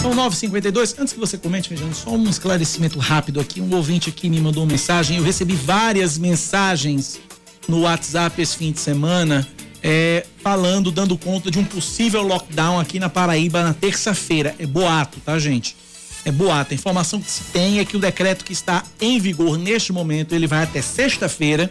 [0.00, 0.96] São 9h52.
[0.98, 3.60] Antes que você comente, Regiane, só um esclarecimento rápido aqui.
[3.60, 5.16] Um ouvinte aqui me mandou uma mensagem.
[5.16, 7.18] Eu recebi várias mensagens
[7.66, 9.48] no WhatsApp esse fim de semana.
[9.86, 14.54] É, falando, dando conta de um possível lockdown aqui na Paraíba na terça-feira.
[14.58, 15.76] É boato, tá, gente?
[16.24, 16.72] É boato.
[16.72, 20.34] A informação que se tem é que o decreto que está em vigor neste momento,
[20.34, 21.70] ele vai até sexta-feira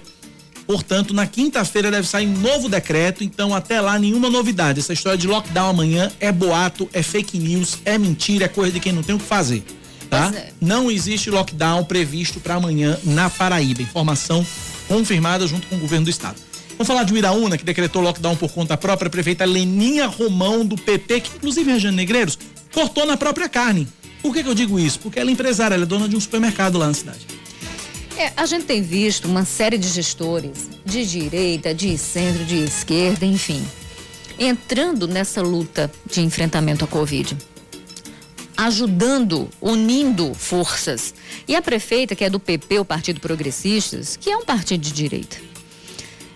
[0.66, 4.80] Portanto, na quinta-feira deve sair um novo decreto, então até lá nenhuma novidade.
[4.80, 8.80] Essa história de lockdown amanhã é boato, é fake news, é mentira, é coisa de
[8.80, 9.64] quem não tem o que fazer.
[10.10, 10.32] Tá?
[10.34, 10.52] É.
[10.62, 13.82] Não existe lockdown previsto para amanhã na Paraíba.
[13.82, 14.46] Informação
[14.88, 16.36] confirmada junto com o governo do estado.
[16.74, 19.08] Vamos falar de Iraúna, que decretou lockdown por conta própria.
[19.08, 22.38] A prefeita Leninha Romão, do PP, que inclusive é Jane Negreiros,
[22.72, 23.88] cortou na própria carne.
[24.22, 25.00] Por que, que eu digo isso?
[25.00, 27.28] Porque ela é empresária, ela é dona de um supermercado lá na cidade.
[28.18, 33.26] É, a gente tem visto uma série de gestores de direita, de centro, de esquerda,
[33.26, 33.66] enfim,
[34.38, 37.36] entrando nessa luta de enfrentamento à Covid.
[38.56, 41.14] Ajudando, unindo forças.
[41.48, 44.92] E a prefeita, que é do PP, o Partido Progressistas, que é um partido de
[44.92, 45.38] direita,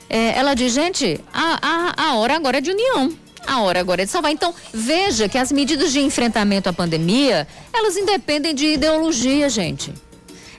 [0.09, 3.13] é, ela diz: gente, a, a, a hora agora é de união.
[3.45, 4.31] A hora agora é de salvar.
[4.31, 9.93] Então, veja que as medidas de enfrentamento à pandemia, elas independem de ideologia, gente.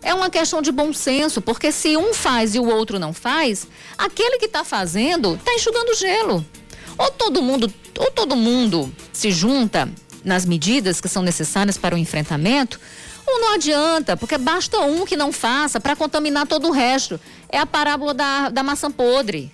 [0.00, 3.66] É uma questão de bom senso, porque se um faz e o outro não faz,
[3.98, 6.46] aquele que está fazendo está enxugando gelo.
[6.96, 9.88] Ou todo mundo, ou todo mundo se junta
[10.24, 12.80] nas medidas que são necessárias para o enfrentamento,
[13.26, 17.20] ou não adianta, porque basta um que não faça para contaminar todo o resto.
[17.48, 19.50] É a parábola da, da maçã podre.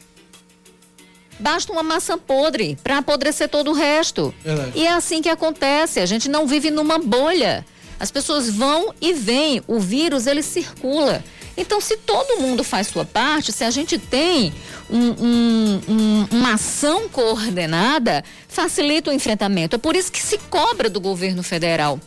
[1.39, 4.35] Basta uma maçã podre para apodrecer todo o resto.
[4.43, 4.73] Verdade.
[4.75, 6.01] E é assim que acontece.
[6.01, 7.65] A gente não vive numa bolha.
[7.99, 11.25] As pessoas vão e vêm, o vírus ele circula.
[11.57, 14.53] Então, se todo mundo faz sua parte, se a gente tem
[14.91, 19.77] um, um, um, uma ação coordenada, facilita o enfrentamento.
[19.77, 22.01] É por isso que se cobra do governo federal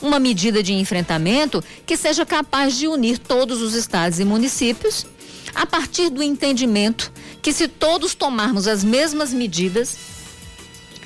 [0.00, 5.06] uma medida de enfrentamento que seja capaz de unir todos os estados e municípios
[5.54, 9.96] a partir do entendimento que se todos tomarmos as mesmas medidas,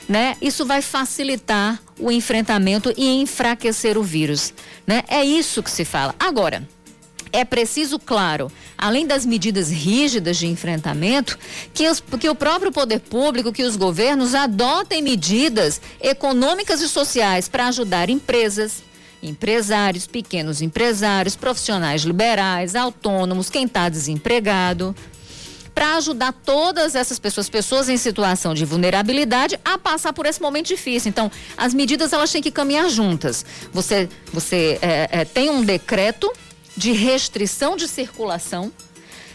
[0.08, 0.36] né?
[0.40, 4.52] Isso vai facilitar o enfrentamento e enfraquecer o vírus,
[4.86, 5.02] né?
[5.08, 6.14] É isso que se fala.
[6.18, 6.66] Agora,
[7.32, 11.38] é preciso, claro, além das medidas rígidas de enfrentamento,
[11.74, 17.48] que, os, que o próprio poder público, que os governos adotem medidas econômicas e sociais
[17.48, 18.82] para ajudar empresas,
[19.26, 24.94] empresários, pequenos empresários, profissionais liberais, autônomos, quem está desempregado,
[25.76, 30.68] para ajudar todas essas pessoas, pessoas em situação de vulnerabilidade, a passar por esse momento
[30.68, 31.10] difícil.
[31.10, 33.44] Então, as medidas elas têm que caminhar juntas.
[33.74, 36.32] Você, você é, é, tem um decreto
[36.74, 38.72] de restrição de circulação,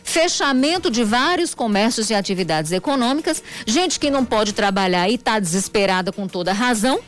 [0.04, 6.12] fechamento de vários comércios e atividades econômicas, gente que não pode trabalhar e está desesperada
[6.12, 6.99] com toda razão,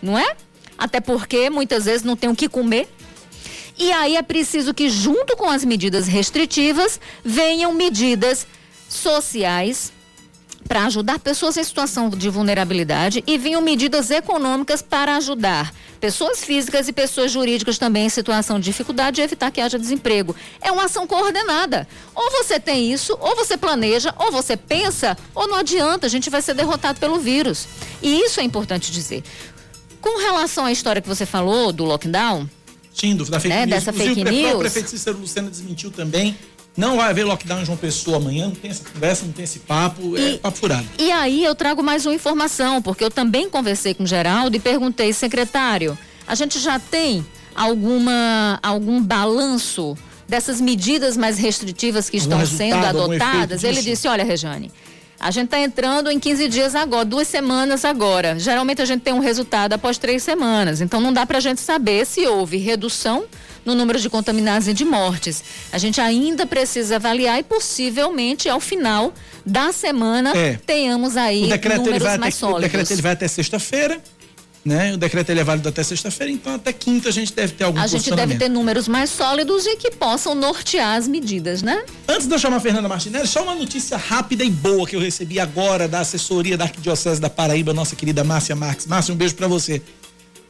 [0.00, 0.34] não é?
[0.78, 2.88] Até porque muitas vezes não tem o que comer.
[3.76, 8.46] E aí é preciso que, junto com as medidas restritivas, venham medidas
[8.88, 9.92] sociais
[10.66, 16.88] para ajudar pessoas em situação de vulnerabilidade e venham medidas econômicas para ajudar pessoas físicas
[16.88, 20.36] e pessoas jurídicas também em situação de dificuldade e evitar que haja desemprego.
[20.60, 21.88] É uma ação coordenada.
[22.14, 26.30] Ou você tem isso, ou você planeja, ou você pensa, ou não adianta, a gente
[26.30, 27.66] vai ser derrotado pelo vírus.
[28.02, 29.24] E isso é importante dizer.
[30.08, 32.48] Com relação à história que você falou do lockdown,
[32.94, 33.70] Sim, da fake né, news.
[33.70, 34.54] Dessa fake news.
[34.54, 36.34] O prefeito Cícero Lucena desmentiu também
[36.74, 39.58] não vai haver lockdown em João Pessoa amanhã, não tem essa conversa, não tem esse
[39.58, 40.86] papo, é e, é papo furado.
[40.96, 44.60] E aí eu trago mais uma informação, porque eu também conversei com o Geraldo e
[44.60, 52.46] perguntei, secretário, a gente já tem alguma algum balanço dessas medidas mais restritivas que estão
[52.46, 53.64] sendo adotadas?
[53.64, 54.70] Ele disse, olha, Rejane,
[55.20, 58.38] a gente está entrando em 15 dias agora, duas semanas agora.
[58.38, 60.80] Geralmente a gente tem um resultado após três semanas.
[60.80, 63.24] Então não dá para a gente saber se houve redução
[63.64, 65.42] no número de contaminados e de mortes.
[65.72, 69.12] A gente ainda precisa avaliar e possivelmente ao final
[69.44, 70.58] da semana é.
[70.64, 72.58] tenhamos aí o decreto, números vai mais até, sólidos.
[72.58, 74.00] O decreto ele vai até sexta-feira.
[74.68, 74.92] Né?
[74.92, 77.80] O decreto ele é válido até sexta-feira, então até quinta a gente deve ter algum
[77.80, 81.82] A gente deve ter números mais sólidos e que possam nortear as medidas, né?
[82.06, 85.00] Antes de eu chamar a Fernanda Martinelli, só uma notícia rápida e boa que eu
[85.00, 88.86] recebi agora da assessoria da Arquidiocese da Paraíba, nossa querida Márcia Marques.
[88.86, 89.80] Márcia, um beijo para você.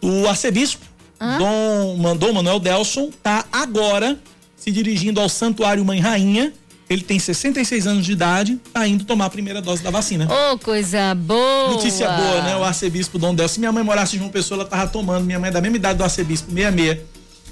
[0.03, 0.85] O arcebispo
[1.39, 4.19] Dom, Dom Manuel Delson tá agora
[4.57, 6.53] se dirigindo ao Santuário Mãe Rainha.
[6.89, 10.27] Ele tem 66 anos de idade, tá indo tomar a primeira dose da vacina.
[10.27, 11.69] Ô, oh, coisa boa!
[11.75, 12.57] Notícia boa, né?
[12.57, 13.55] O arcebispo Dom Delson.
[13.55, 15.25] Se minha mãe morasse em João Pessoa, ela tava tomando.
[15.25, 17.01] Minha mãe é da mesma idade do arcebispo, 66.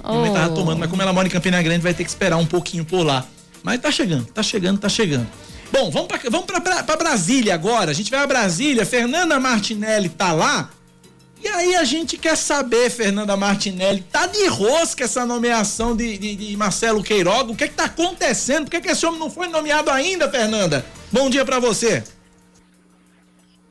[0.02, 0.12] Oh.
[0.12, 2.38] Minha mãe tava tomando, mas como ela mora em Campina Grande, vai ter que esperar
[2.38, 3.26] um pouquinho por lá.
[3.62, 5.26] Mas tá chegando, tá chegando, tá chegando.
[5.70, 7.90] Bom, vamos pra, vamos pra, pra, pra Brasília agora.
[7.90, 8.86] A gente vai a Brasília.
[8.86, 10.70] Fernanda Martinelli tá lá.
[11.46, 16.34] E aí a gente quer saber, Fernanda Martinelli, tá de rosca essa nomeação de, de,
[16.34, 17.52] de Marcelo Queiroga?
[17.52, 18.64] O que é que tá acontecendo?
[18.64, 20.84] Por que, que esse homem não foi nomeado ainda, Fernanda?
[21.12, 22.02] Bom dia para você.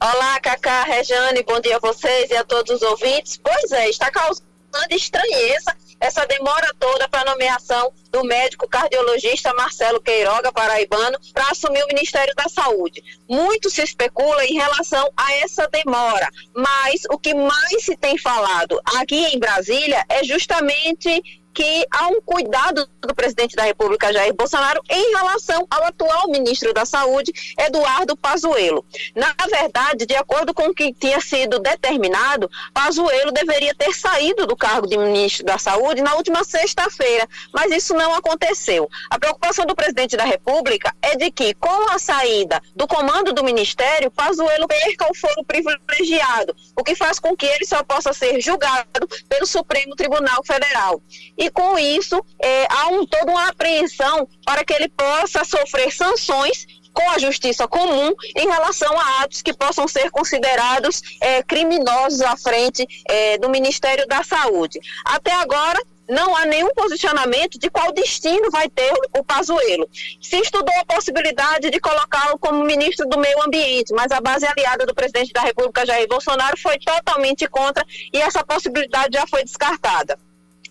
[0.01, 3.37] Olá, Cacá, Rejane, bom dia a vocês e a todos os ouvintes.
[3.43, 4.45] Pois é, está causando
[4.91, 5.75] estranheza
[6.05, 11.87] essa demora toda para a nomeação do médico cardiologista Marcelo Queiroga, paraibano, para assumir o
[11.87, 13.03] Ministério da Saúde.
[13.27, 18.79] Muito se especula em relação a essa demora, mas o que mais se tem falado
[18.97, 21.21] aqui em Brasília é justamente
[21.55, 26.73] que há um cuidado do presidente da República, Jair Bolsonaro, em relação ao atual ministro
[26.73, 28.85] da Saúde, Eduardo Pazuello.
[29.15, 34.55] Na verdade, de acordo com o que tinha sido determinado, Pazuello deveria ter saído do
[34.55, 38.89] cargo de ministro da Saúde na última sexta-feira, mas isso não aconteceu.
[39.09, 43.45] A preocupação do presidente da República é de que, com a saída do comando do
[43.45, 48.41] ministério, Pazuello perca o foro privilegiado, o que faz com que ele só possa ser
[48.41, 51.01] julgado pelo Supremo Tribunal Federal.
[51.37, 55.91] E e com isso é, há um, toda uma apreensão para que ele possa sofrer
[55.93, 62.21] sanções com a justiça comum em relação a atos que possam ser considerados é, criminosos
[62.21, 64.79] à frente é, do Ministério da Saúde.
[65.03, 69.89] Até agora, não há nenhum posicionamento de qual destino vai ter o Pazuello.
[70.21, 74.85] Se estudou a possibilidade de colocá-lo como ministro do Meio Ambiente, mas a base aliada
[74.85, 80.17] do presidente da República, Jair Bolsonaro, foi totalmente contra e essa possibilidade já foi descartada.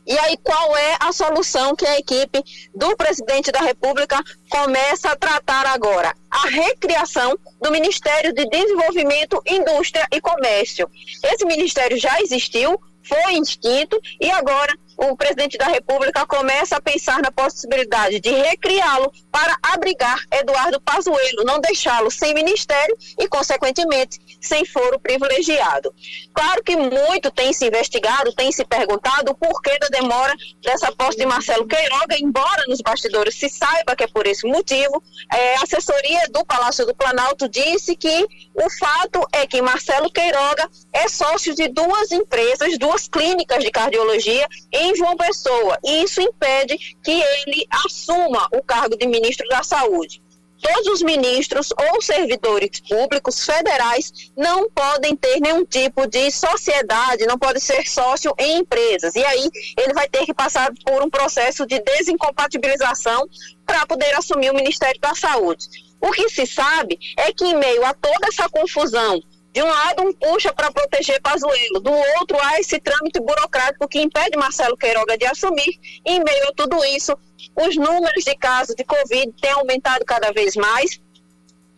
[0.07, 2.43] E aí, qual é a solução que a equipe
[2.75, 6.15] do presidente da República começa a tratar agora?
[6.31, 10.91] A recriação do Ministério de Desenvolvimento, Indústria e Comércio.
[11.23, 17.21] Esse ministério já existiu, foi extinto e agora o presidente da República começa a pensar
[17.21, 24.65] na possibilidade de recriá-lo para abrigar Eduardo Pazuello, não deixá-lo sem ministério e, consequentemente, sem
[24.65, 25.93] foro privilegiado.
[26.33, 31.19] Claro que muito tem se investigado, tem se perguntado o porquê da demora dessa posse
[31.19, 35.63] de Marcelo Queiroga, embora nos bastidores se saiba que é por esse motivo, é, a
[35.63, 41.55] assessoria do Palácio do Planalto disse que o fato é que Marcelo Queiroga é sócio
[41.55, 47.65] de duas empresas, duas clínicas de cardiologia em João Pessoa, e isso impede que ele
[47.87, 50.21] assuma o cargo de ministro da Saúde
[50.65, 57.39] todos os ministros ou servidores públicos federais não podem ter nenhum tipo de sociedade, não
[57.39, 59.15] pode ser sócio em empresas.
[59.15, 63.29] E aí ele vai ter que passar por um processo de desincompatibilização
[63.67, 65.67] para poder assumir o Ministério da Saúde.
[66.01, 69.21] O que se sabe é que em meio a toda essa confusão
[69.55, 74.03] de um lado, um puxa para proteger Pazuello, do outro, há esse trâmite burocrático que
[74.03, 75.79] impede Marcelo Queiroga de assumir.
[76.05, 77.17] Em meio a tudo isso,
[77.55, 81.01] os números de casos de Covid têm aumentado cada vez mais,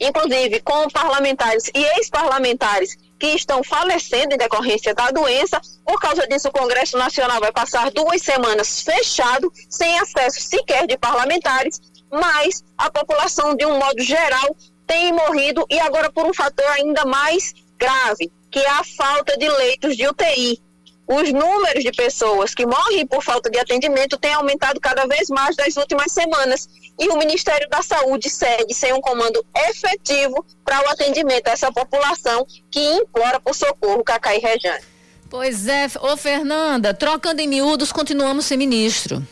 [0.00, 5.60] inclusive com parlamentares e ex-parlamentares que estão falecendo em decorrência da doença.
[5.84, 10.96] Por causa disso, o Congresso Nacional vai passar duas semanas fechado, sem acesso sequer de
[10.96, 11.78] parlamentares,
[12.10, 14.56] mas a população, de um modo geral,
[14.86, 19.48] tem morrido e agora por um fator ainda mais grave, que é a falta de
[19.48, 20.60] leitos de UTI.
[21.06, 25.56] Os números de pessoas que morrem por falta de atendimento têm aumentado cada vez mais
[25.56, 26.68] nas últimas semanas
[26.98, 31.70] e o Ministério da Saúde segue sem um comando efetivo para o atendimento a essa
[31.70, 34.84] população que implora por socorro, Cacai Rejane.
[35.28, 39.26] Pois é, ô Fernanda, trocando em miúdos, continuamos sem ministro.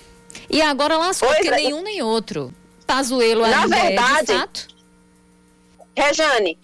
[0.51, 1.57] E agora lascou pois que é.
[1.57, 2.53] nenhum nem outro.
[2.87, 4.69] Pazuelo Na verdade, é de fato?
[5.97, 6.59] Rejane,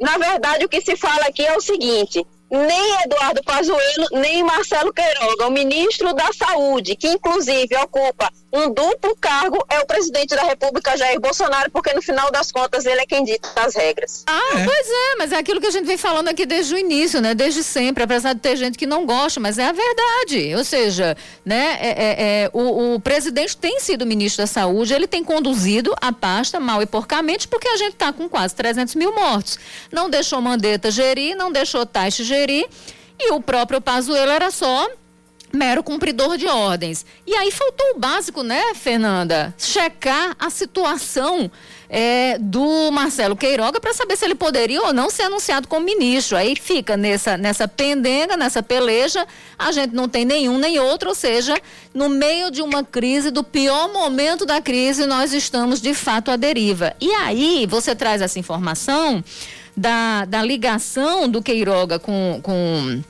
[0.00, 4.92] na verdade, o que se fala aqui é o seguinte: nem Eduardo Pazuello, nem Marcelo
[4.92, 10.42] Queiroga, o ministro da Saúde, que inclusive ocupa um duplo cargo, é o presidente da
[10.42, 14.24] República, Jair Bolsonaro, porque no final das contas ele é quem dita as regras.
[14.26, 14.64] Ah, é.
[14.64, 17.34] pois é, mas é aquilo que a gente vem falando aqui desde o início, né?
[17.34, 20.54] Desde sempre, apesar de ter gente que não gosta, mas é a verdade.
[20.56, 21.78] Ou seja, né?
[21.80, 26.12] É, é, é o, o, presidente tem sido ministro da Saúde, ele tem conduzido a
[26.12, 29.58] pasta mal e porcamente, porque a gente está com quase 300 mil mortos.
[29.92, 34.88] Não deixou Mandetta gerir, não deixou Taixe gerir, e o próprio Pazuello era só
[35.52, 37.04] mero cumpridor de ordens.
[37.26, 39.54] E aí faltou o básico, né, Fernanda?
[39.56, 41.50] Checar a situação
[41.88, 46.36] é, do Marcelo Queiroga para saber se ele poderia ou não ser anunciado como ministro.
[46.36, 49.26] Aí fica nessa, nessa pendenga, nessa peleja,
[49.58, 51.56] a gente não tem nenhum nem outro, ou seja,
[51.94, 56.36] no meio de uma crise, do pior momento da crise, nós estamos de fato à
[56.36, 56.94] deriva.
[57.00, 59.24] E aí você traz essa informação
[59.76, 62.40] da, da ligação do Queiroga com.
[62.42, 63.02] com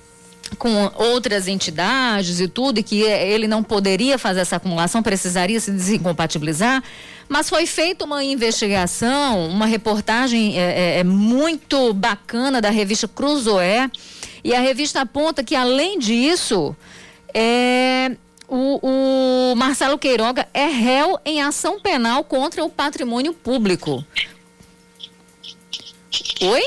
[0.59, 5.73] com outras entidades e tudo, e que ele não poderia fazer essa acumulação, precisaria se
[5.73, 6.85] desincompatibilizar,
[7.29, 13.91] mas foi feita uma investigação, uma reportagem é, é, é muito bacana da revista Cruzoé,
[14.45, 16.77] e a revista aponta que, além disso,
[17.35, 18.13] é,
[18.49, 24.05] o, o Marcelo Queiroga é réu em ação penal contra o patrimônio público.
[26.41, 26.63] Oi?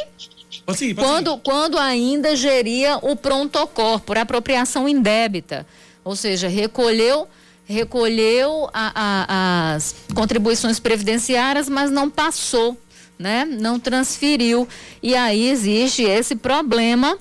[0.65, 5.65] Pode pode quando, quando ainda geria o prontocor por apropriação indébita,
[6.03, 7.27] ou seja, recolheu
[7.69, 12.75] recolheu a, a, as contribuições previdenciárias, mas não passou,
[13.17, 13.45] né?
[13.45, 14.67] Não transferiu.
[15.03, 17.15] E aí existe esse problema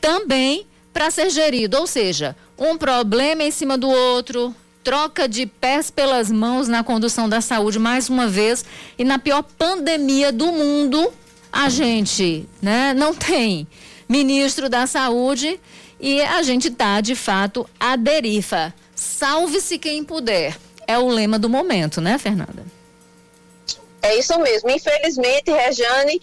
[0.00, 5.88] também para ser gerido, ou seja, um problema em cima do outro, troca de pés
[5.88, 8.64] pelas mãos na condução da saúde mais uma vez
[8.98, 11.12] e na pior pandemia do mundo
[11.52, 13.66] a gente né, não tem
[14.08, 15.60] ministro da saúde
[16.00, 18.74] e a gente está, de fato, à deriva.
[18.94, 20.56] Salve-se quem puder.
[20.86, 22.64] É o lema do momento, né, Fernanda?
[24.00, 24.68] É isso mesmo.
[24.68, 26.20] Infelizmente, Rejane,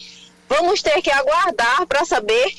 [0.50, 2.52] vamos ter que aguardar para saber,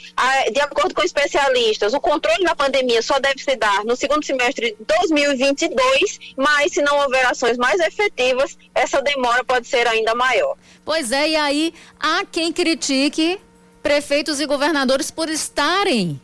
[0.53, 4.77] de acordo com especialistas, o controle da pandemia só deve se dar no segundo semestre
[4.79, 10.57] de 2022, mas se não houver ações mais efetivas, essa demora pode ser ainda maior.
[10.91, 13.39] Pois é, e aí há quem critique
[13.81, 16.21] prefeitos e governadores por estarem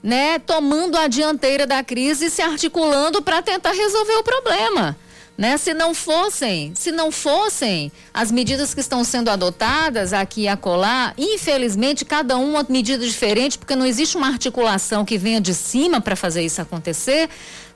[0.00, 4.96] né, tomando a dianteira da crise e se articulando para tentar resolver o problema.
[5.36, 5.56] Né?
[5.56, 11.12] Se não fossem, se não fossem as medidas que estão sendo adotadas aqui e acolá,
[11.18, 16.14] infelizmente cada uma medida diferente, porque não existe uma articulação que venha de cima para
[16.14, 17.28] fazer isso acontecer,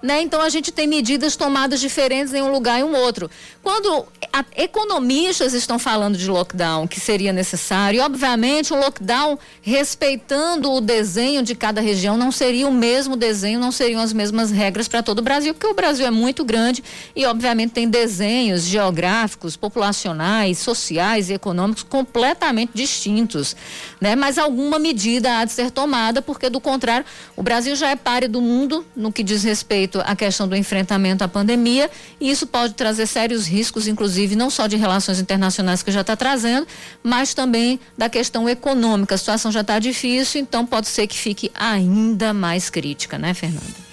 [0.02, 0.20] né?
[0.20, 3.30] Então a gente tem medidas tomadas diferentes em um lugar e um outro.
[3.62, 10.80] Quando a, economistas estão falando de lockdown, que seria necessário, obviamente um lockdown respeitando o
[10.80, 15.02] desenho de cada região não seria o mesmo desenho, não seriam as mesmas regras para
[15.02, 16.82] todo o Brasil, porque o Brasil é muito grande
[17.14, 23.54] e obviamente tem desenhos geográficos, populacionais, sociais e econômicos completamente distintos,
[24.00, 24.16] né?
[24.16, 28.28] Mas alguma medida há de ser tomada, porque do contrário, o Brasil já é páreo
[28.28, 31.90] do mundo no que diz respeito respeito à questão do enfrentamento à pandemia,
[32.20, 36.16] e isso pode trazer sérios riscos, inclusive não só de relações internacionais que já está
[36.16, 36.66] trazendo,
[37.02, 39.14] mas também da questão econômica.
[39.14, 43.92] A situação já está difícil, então pode ser que fique ainda mais crítica, né, Fernanda?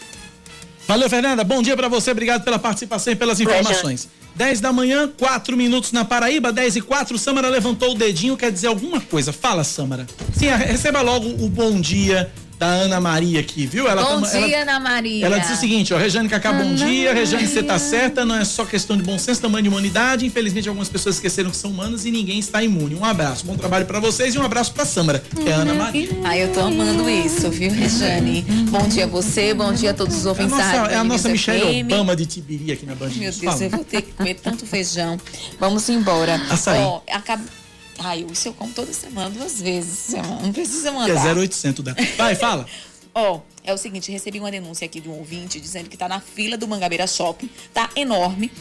[0.87, 1.43] Valeu, Fernanda.
[1.43, 2.11] Bom dia para você.
[2.11, 4.07] Obrigado pela participação e pelas informações.
[4.35, 7.17] 10 da manhã, 4 minutos na Paraíba, 10 e 4.
[7.19, 9.31] Samara levantou o dedinho, quer dizer alguma coisa.
[9.31, 10.07] Fala, Samara.
[10.33, 13.87] Sim, receba logo o bom dia da Ana Maria aqui, viu?
[13.87, 15.25] Ela bom toma, dia, ela, Ana Maria.
[15.25, 17.13] Ela disse o seguinte, ó, Rejane Cacá, bom dia.
[17.13, 20.25] Rejane, você tá certa, não é só questão de bom senso, tamanho de humanidade.
[20.25, 22.95] Infelizmente, algumas pessoas esqueceram que são humanas e ninguém está imune.
[22.95, 25.73] Um abraço, bom trabalho para vocês e um abraço pra Samara, que é a Ana
[25.73, 26.09] Maria.
[26.25, 28.41] Ai, eu tô amando isso, viu, Rejane?
[28.69, 31.03] Bom dia a você, bom dia a todos os ouvintes é a nossa, É a
[31.05, 33.63] nossa Michelle Obama de Tibiri aqui na Band Meu Deus, Fala.
[33.63, 35.17] eu vou ter que comer tanto feijão.
[35.57, 36.35] Vamos embora.
[36.49, 36.81] Açaí.
[36.81, 37.58] Ó, acaba...
[37.99, 40.15] Ai, isso eu como toda semana, duas vezes.
[40.41, 41.27] Não precisa mandar.
[41.27, 41.95] É 0800 da.
[42.17, 42.65] Vai, fala.
[43.13, 46.07] Ó, oh, é o seguinte, recebi uma denúncia aqui de um ouvinte dizendo que tá
[46.07, 48.51] na fila do Mangabeira Shopping, tá enorme.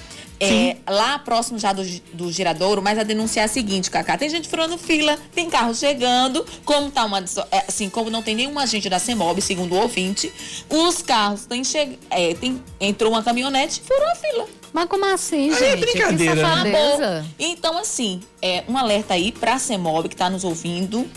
[0.41, 1.82] É, lá próximo já do,
[2.12, 4.16] do giradouro, mas a denúncia é a seguinte, Cacá.
[4.16, 7.18] Tem gente furando fila, tem carro chegando, como tá uma.
[7.51, 10.32] É, assim, como não tem nenhuma agente da CEMOB, segundo o ouvinte,
[10.68, 14.47] os carros têm che, é, tem, entrou uma caminhonete e furou a fila.
[14.72, 15.64] Mas como assim, gente?
[15.64, 16.62] é brincadeira.
[16.62, 17.26] Né?
[17.39, 21.09] Então, assim, é um alerta aí pra CEMOB que tá nos ouvindo,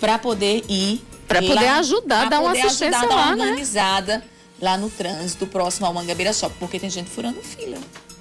[0.00, 3.44] para poder ir para poder ajudar, dar uma assistência ajudar, lá, dar uma né?
[3.50, 4.22] organizada
[4.60, 7.76] lá no trânsito próximo ao Mangabeira Shopping, porque tem gente furando fila.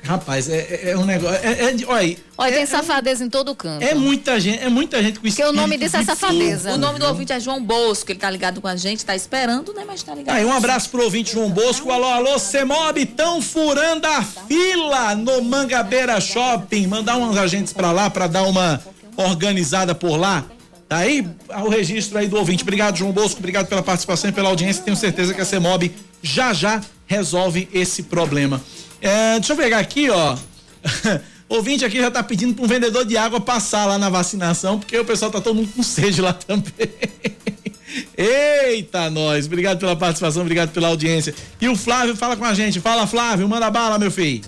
[0.05, 1.39] Rapaz, é, é, é um negócio.
[1.43, 3.83] É, é, olha, olha, tem é, safadeza em todo canto.
[3.83, 5.35] É muita gente, é muita gente com isso.
[5.35, 6.73] Porque o nome disso é safadeza.
[6.73, 9.73] O nome do ouvinte é João Bosco, ele tá ligado com a gente, tá esperando,
[9.73, 9.83] né?
[9.85, 10.35] Mas tá ligado.
[10.35, 11.91] Aí, um abraço pro ouvinte João Bosco.
[11.91, 16.85] Alô, alô, Semob, tão furando a fila no Mangabeira Shopping.
[16.85, 18.79] Mandar uns agentes pra lá pra dar uma
[19.17, 20.45] organizada por lá.
[20.87, 21.27] Tá aí
[21.63, 22.61] o registro aí do ouvinte.
[22.61, 23.39] Obrigado, João Bosco.
[23.39, 24.83] Obrigado pela participação e pela audiência.
[24.83, 25.91] Tenho certeza que a CEMOB
[26.21, 28.61] já já resolve esse problema.
[29.01, 30.37] É, deixa eu pegar aqui, ó.
[31.47, 34.97] ouvinte aqui já tá pedindo para um vendedor de água passar lá na vacinação, porque
[34.97, 36.89] o pessoal tá todo mundo com sede lá também.
[38.17, 39.45] Eita, nós.
[39.45, 41.33] Obrigado pela participação, obrigado pela audiência.
[41.61, 42.81] E o Flávio fala com a gente.
[42.81, 44.43] Fala, Flávio, manda bala, meu filho.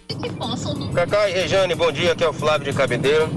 [0.94, 2.12] Cacá e Rejane, bom dia.
[2.12, 3.30] Aqui é o Flávio de Cabideiro.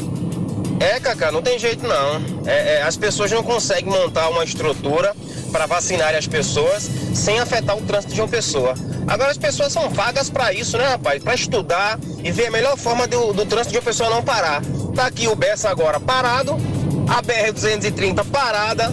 [0.81, 2.47] É, Cacá, não tem jeito não.
[2.47, 5.15] É, é, as pessoas não conseguem montar uma estrutura
[5.53, 8.75] para vacinar as pessoas sem afetar o trânsito de uma pessoa.
[9.07, 11.23] Agora as pessoas são vagas para isso, né, rapaz?
[11.23, 14.63] Para estudar e ver a melhor forma do, do trânsito de uma pessoa não parar.
[14.95, 16.57] Tá aqui o Bessa agora parado,
[17.09, 18.89] a BR-230 parada,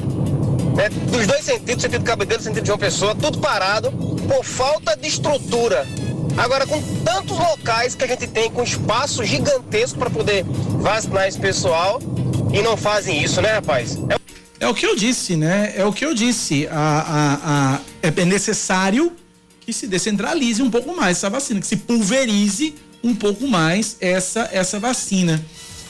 [0.75, 0.89] né?
[1.09, 3.91] dos dois sentidos, sentido cabedelo, sentido de uma pessoa, tudo parado,
[4.27, 5.87] por falta de estrutura.
[6.37, 10.45] Agora, com tantos locais que a gente tem, com espaço gigantesco para poder
[10.79, 11.99] vacinar esse pessoal,
[12.53, 13.97] e não fazem isso, né, rapaz?
[14.59, 14.65] É...
[14.65, 14.67] é...
[14.67, 15.73] o que eu disse, né?
[15.75, 16.67] É o que eu disse.
[16.67, 19.11] A, a, a, é necessário
[19.61, 24.47] que se descentralize um pouco mais essa vacina, que se pulverize um pouco mais essa,
[24.51, 25.43] essa vacina.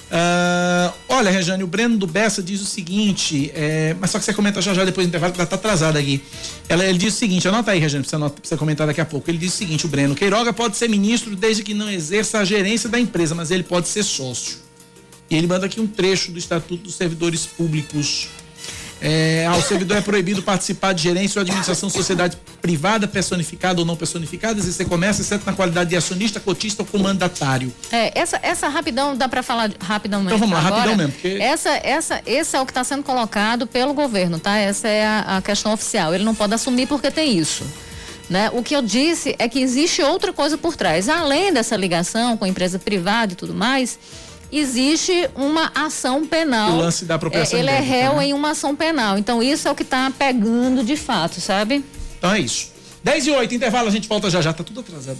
[0.07, 4.33] Uh, olha, Rejane, o Breno do Bessa diz o seguinte, é, mas só que você
[4.33, 6.23] comenta já já depois do intervalo, tá atrasado aqui.
[6.69, 9.29] Ela, ele diz o seguinte, anota aí, Rejane, pra você comentar daqui a pouco.
[9.29, 12.45] Ele diz o seguinte, o Breno, Queiroga pode ser ministro desde que não exerça a
[12.45, 14.59] gerência da empresa, mas ele pode ser sócio.
[15.29, 18.29] E ele manda aqui um trecho do Estatuto dos Servidores Públicos.
[18.99, 23.85] É, ao servidor é proibido participar de gerência ou administração de sociedade privada, personificada ou
[23.85, 27.71] não personificada, exercer comércio, exceto na qualidade de acionista, cotista ou comandatário.
[27.91, 30.35] É, essa, essa rapidão, dá para falar rapidão mesmo.
[30.35, 31.11] Então vamos lá, agora, rapidão mesmo.
[31.13, 31.37] Porque...
[31.41, 34.57] Essa, essa, esse é o que está sendo colocado pelo governo, tá?
[34.57, 36.13] Essa é a, a questão oficial.
[36.13, 37.63] Ele não pode assumir porque tem isso.
[38.29, 38.49] Né?
[38.51, 41.07] O que eu disse é que existe outra coisa por trás.
[41.07, 43.97] Além dessa ligação com a empresa privada e tudo mais,
[44.51, 46.71] existe uma ação penal.
[46.71, 48.27] O lance da apropriação é, Ele é réu né?
[48.27, 49.17] em uma ação penal.
[49.17, 51.83] Então, isso é o que está pegando de fato, sabe?
[52.17, 52.71] Então é isso.
[53.03, 55.17] 10 e 8, intervalo, a gente volta já já, tá tudo atrasado.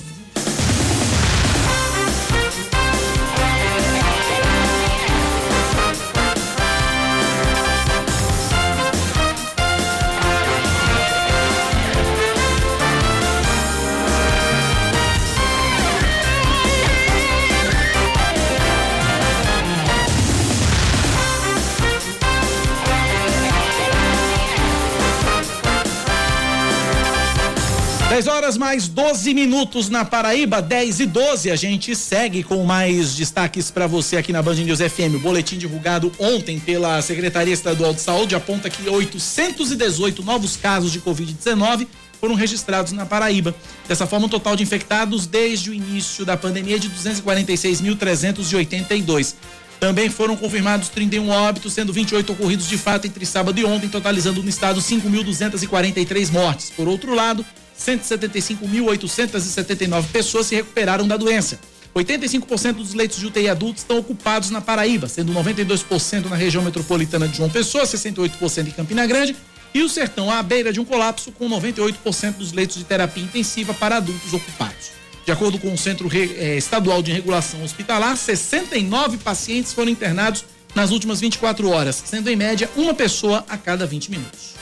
[28.57, 31.51] Mais 12 minutos na Paraíba, 10 e 12.
[31.51, 35.15] A gente segue com mais destaques para você aqui na Band News FM.
[35.15, 40.99] O boletim divulgado ontem pela Secretaria Estadual de Saúde aponta que 818 novos casos de
[40.99, 41.87] Covid-19
[42.19, 43.55] foram registrados na Paraíba.
[43.87, 49.35] Dessa forma, o total de infectados desde o início da pandemia é de 246.382.
[49.79, 54.41] Também foram confirmados 31 óbitos, sendo 28 ocorridos de fato entre sábado e ontem, totalizando
[54.41, 56.71] no estado 5.243 mortes.
[56.71, 57.45] Por outro lado,
[57.79, 61.59] 175.879 pessoas se recuperaram da doença.
[61.95, 67.27] 85% dos leitos de UTI adultos estão ocupados na Paraíba, sendo 92% na região metropolitana
[67.27, 69.35] de João Pessoa, 68% em Campina Grande
[69.73, 73.73] e o Sertão à beira de um colapso com 98% dos leitos de terapia intensiva
[73.73, 74.91] para adultos ocupados.
[75.25, 80.91] De acordo com o Centro eh, Estadual de Regulação Hospitalar, 69 pacientes foram internados nas
[80.91, 84.56] últimas 24 horas, sendo em média uma pessoa a cada 20 minutos.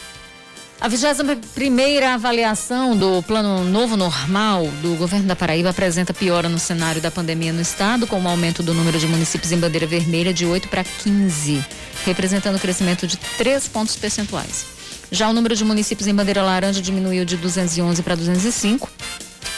[0.79, 6.59] A 21 primeira avaliação do Plano Novo Normal do governo da Paraíba apresenta piora no
[6.59, 9.87] cenário da pandemia no estado, com o um aumento do número de municípios em bandeira
[9.87, 11.65] vermelha de 8 para 15,
[12.05, 14.65] representando o crescimento de 3 pontos percentuais.
[15.09, 18.89] Já o número de municípios em bandeira laranja diminuiu de 211 para 205,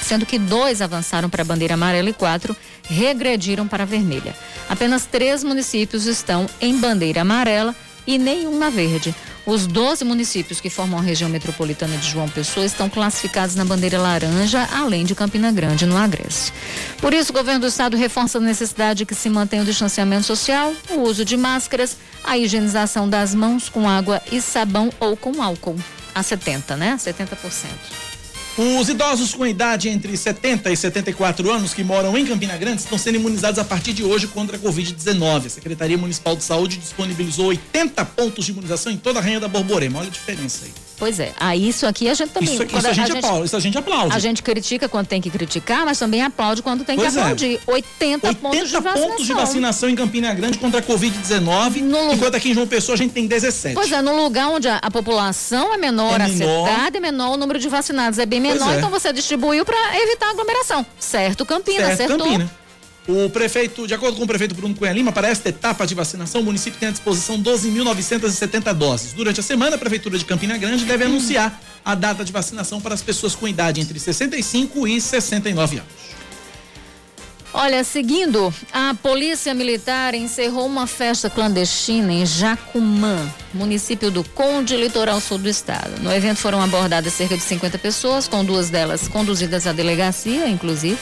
[0.04, 4.36] sendo que dois avançaram para a bandeira amarela e quatro regrediram para a vermelha.
[4.70, 9.14] Apenas três municípios estão em bandeira amarela e nenhum na verde.
[9.48, 13.98] Os 12 municípios que formam a região metropolitana de João Pessoa estão classificados na bandeira
[13.98, 16.52] laranja, além de Campina Grande, no Agreste.
[17.00, 20.26] Por isso, o governo do estado reforça a necessidade de que se mantenha o distanciamento
[20.26, 21.96] social, o uso de máscaras,
[22.26, 25.78] a higienização das mãos com água e sabão ou com álcool.
[26.14, 26.98] A 70, né?
[26.98, 28.07] 70%.
[28.58, 32.98] Os idosos com idade entre 70 e 74 anos que moram em Campina Grande estão
[32.98, 35.46] sendo imunizados a partir de hoje contra a Covid-19.
[35.46, 39.48] A Secretaria Municipal de Saúde disponibilizou 80 pontos de imunização em toda a Rainha da
[39.48, 40.00] Borborema.
[40.00, 40.87] Olha a diferença aí.
[40.98, 42.54] Pois é, ah, isso aqui a gente também.
[42.54, 44.16] Isso, isso, a, gente a gente, aplaude, isso a gente aplaude.
[44.16, 47.22] A gente critica quando tem que criticar, mas também aplaude quando tem pois que é.
[47.22, 47.60] aplaudir.
[47.68, 49.10] 80, 80 pontos de vacinação.
[49.10, 51.78] pontos de vacinação em Campina Grande contra a Covid-19,
[52.14, 53.76] enquanto aqui em João Pessoa a gente tem 17.
[53.76, 56.68] Pois é, no lugar onde a, a população é menor, é a menor.
[56.68, 58.78] cidade é menor, o número de vacinados é bem menor, é.
[58.78, 60.84] então você distribuiu para evitar aglomeração.
[61.00, 62.26] Certo, Campina, certo, acertou.
[62.26, 62.67] Campina.
[63.08, 66.42] O prefeito, de acordo com o prefeito Bruno Cunha Lima, para esta etapa de vacinação,
[66.42, 69.14] o município tem à disposição 12.970 doses.
[69.14, 72.94] Durante a semana, a Prefeitura de Campina Grande deve anunciar a data de vacinação para
[72.94, 76.18] as pessoas com idade entre 65 e 69 anos.
[77.54, 85.22] Olha, seguindo, a Polícia Militar encerrou uma festa clandestina em Jacumã, município do Conde, litoral
[85.22, 86.02] sul do estado.
[86.02, 91.00] No evento foram abordadas cerca de 50 pessoas, com duas delas conduzidas à delegacia, inclusive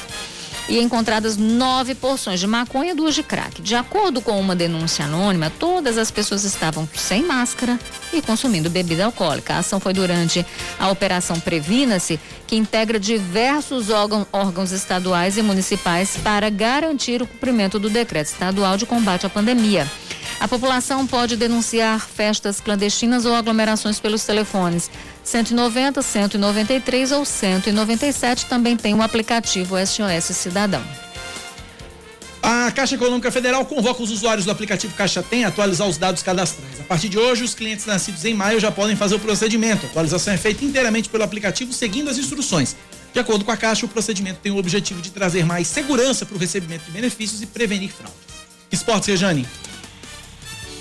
[0.68, 3.62] e encontradas nove porções de maconha e duas de crack.
[3.62, 7.80] De acordo com uma denúncia anônima, todas as pessoas estavam sem máscara
[8.12, 9.54] e consumindo bebida alcoólica.
[9.56, 10.46] A ação foi durante
[10.80, 17.90] a Operação Previna-se, que integra diversos órgãos estaduais e municipais para garantir o cumprimento do
[17.90, 19.90] decreto estadual de combate à pandemia.
[20.40, 24.90] A população pode denunciar festas clandestinas ou aglomerações pelos telefones
[25.26, 28.46] 190, 193 ou 197.
[28.46, 30.84] Também tem um aplicativo SOS Cidadão.
[32.42, 36.22] A Caixa Econômica Federal convoca os usuários do aplicativo Caixa Tem a atualizar os dados
[36.22, 36.80] cadastrais.
[36.80, 39.88] A partir de hoje, os clientes nascidos em maio já podem fazer o procedimento.
[39.88, 42.76] A atualização é feita inteiramente pelo aplicativo, seguindo as instruções.
[43.12, 46.36] De acordo com a Caixa, o procedimento tem o objetivo de trazer mais segurança para
[46.36, 48.20] o recebimento de benefícios e prevenir fraudes.
[48.72, 49.48] Esportes, Rejane.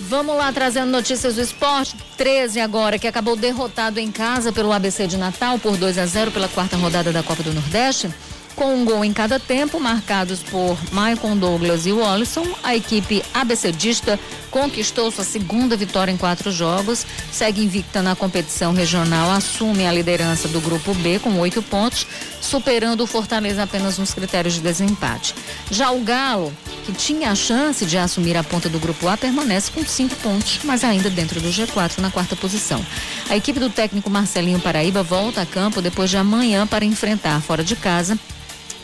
[0.00, 1.96] Vamos lá trazendo notícias do esporte.
[2.16, 6.30] 13 agora, que acabou derrotado em casa pelo ABC de Natal por 2 a 0
[6.30, 8.10] pela quarta rodada da Copa do Nordeste.
[8.56, 14.18] Com um gol em cada tempo, marcados por Maicon Douglas e Wallison, a equipe abecedista
[14.48, 20.46] conquistou sua segunda vitória em quatro jogos, segue invicta na competição regional, assume a liderança
[20.46, 22.06] do Grupo B com oito pontos,
[22.40, 25.34] superando o Fortaleza apenas nos critérios de desempate.
[25.68, 26.52] Já o Galo,
[26.86, 30.60] que tinha a chance de assumir a ponta do Grupo A, permanece com cinco pontos,
[30.62, 32.84] mas ainda dentro do G4 na quarta posição.
[33.28, 37.64] A equipe do técnico Marcelinho Paraíba volta a campo depois de amanhã para enfrentar fora
[37.64, 38.16] de casa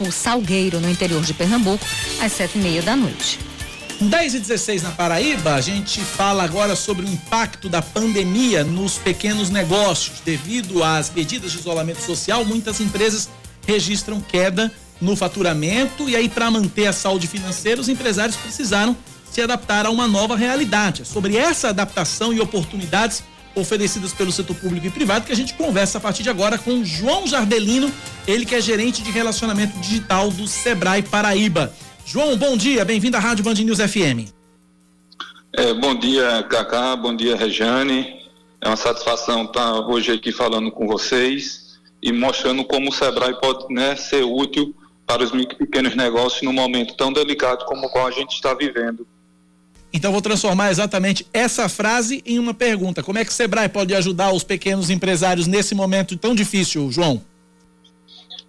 [0.01, 1.84] o Salgueiro, no interior de Pernambuco,
[2.20, 3.38] às sete e meia da noite.
[4.01, 8.96] 10 e 16 na Paraíba, a gente fala agora sobre o impacto da pandemia nos
[8.96, 10.20] pequenos negócios.
[10.24, 13.28] Devido às medidas de isolamento social, muitas empresas
[13.66, 18.96] registram queda no faturamento e aí para manter a saúde financeira, os empresários precisaram
[19.30, 21.03] se adaptar a uma nova realidade.
[21.03, 23.22] É sobre essa adaptação e oportunidades
[23.55, 26.84] oferecidas pelo setor público e privado, que a gente conversa a partir de agora com
[26.84, 27.92] João Jardelino,
[28.26, 31.72] ele que é gerente de relacionamento digital do Sebrae Paraíba.
[32.05, 34.32] João, bom dia, bem-vindo à Rádio Band News FM.
[35.53, 38.20] É, bom dia, Cacá, bom dia, Rejane.
[38.61, 43.72] É uma satisfação estar hoje aqui falando com vocês e mostrando como o Sebrae pode
[43.72, 44.74] né, ser útil
[45.07, 49.07] para os pequenos negócios num momento tão delicado como o qual a gente está vivendo.
[49.93, 53.03] Então vou transformar exatamente essa frase em uma pergunta.
[53.03, 57.22] Como é que o Sebrae pode ajudar os pequenos empresários nesse momento tão difícil, João?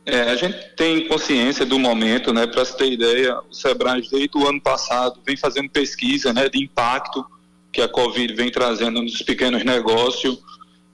[0.06, 2.48] É, a gente tem consciência do momento, né?
[2.48, 6.62] Para se ter ideia, o Sebrae desde o ano passado vem fazendo pesquisa, né, de
[6.64, 7.24] impacto
[7.72, 10.40] que a Covid vem trazendo nos pequenos negócios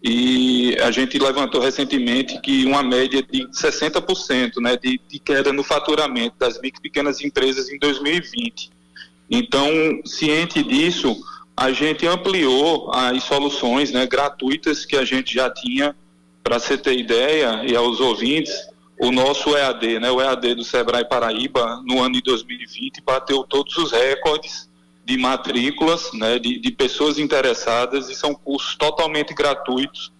[0.03, 5.63] e a gente levantou recentemente que uma média de 60%, né, de, de queda no
[5.63, 8.69] faturamento das micro e pequenas empresas em 2020.
[9.29, 9.69] Então,
[10.05, 11.17] ciente disso,
[11.55, 15.95] a gente ampliou as soluções, né, gratuitas que a gente já tinha
[16.43, 18.53] para você ter ideia e aos ouvintes
[18.99, 23.77] o nosso EAD, né, o EAD do Sebrae Paraíba, no ano de 2020, bateu todos
[23.77, 24.67] os recordes
[25.05, 30.11] de matrículas, né, de, de pessoas interessadas, e são cursos totalmente gratuitos,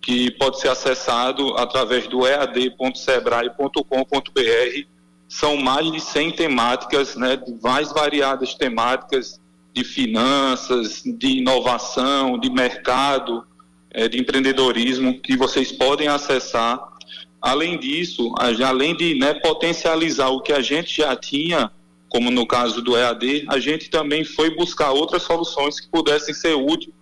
[0.00, 4.99] que pode ser acessado através do ead.sebrae.com.br.
[5.30, 9.40] São mais de 100 temáticas, né, de mais variadas temáticas
[9.72, 13.46] de finanças, de inovação, de mercado,
[13.90, 16.90] é, de empreendedorismo, que vocês podem acessar
[17.40, 21.70] Além disso, além de né, potencializar o que a gente já tinha,
[22.08, 26.54] como no caso do EAD, a gente também foi buscar outras soluções que pudessem ser
[26.54, 26.92] úteis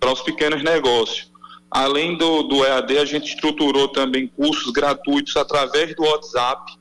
[0.00, 1.30] para os pequenos negócios.
[1.70, 6.72] Além do, do EAD, a gente estruturou também cursos gratuitos através do WhatsApp,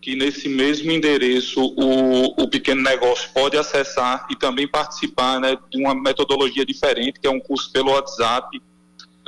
[0.00, 5.78] que nesse mesmo endereço o, o pequeno negócio pode acessar e também participar né, de
[5.78, 8.60] uma metodologia diferente, que é um curso pelo WhatsApp,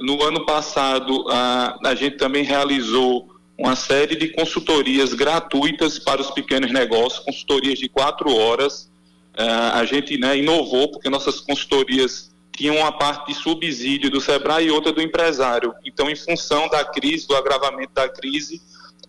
[0.01, 6.31] no ano passado, a, a gente também realizou uma série de consultorias gratuitas para os
[6.31, 8.91] pequenos negócios, consultorias de quatro horas.
[9.35, 14.66] Uh, a gente né, inovou, porque nossas consultorias tinham uma parte de subsídio do SEBRAE
[14.66, 15.73] e outra do empresário.
[15.85, 18.61] Então, em função da crise, do agravamento da crise,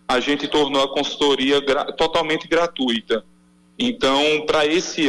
[0.06, 3.24] a gente tornou a consultoria gra totalmente gratuita.
[3.78, 5.08] Então, para esse,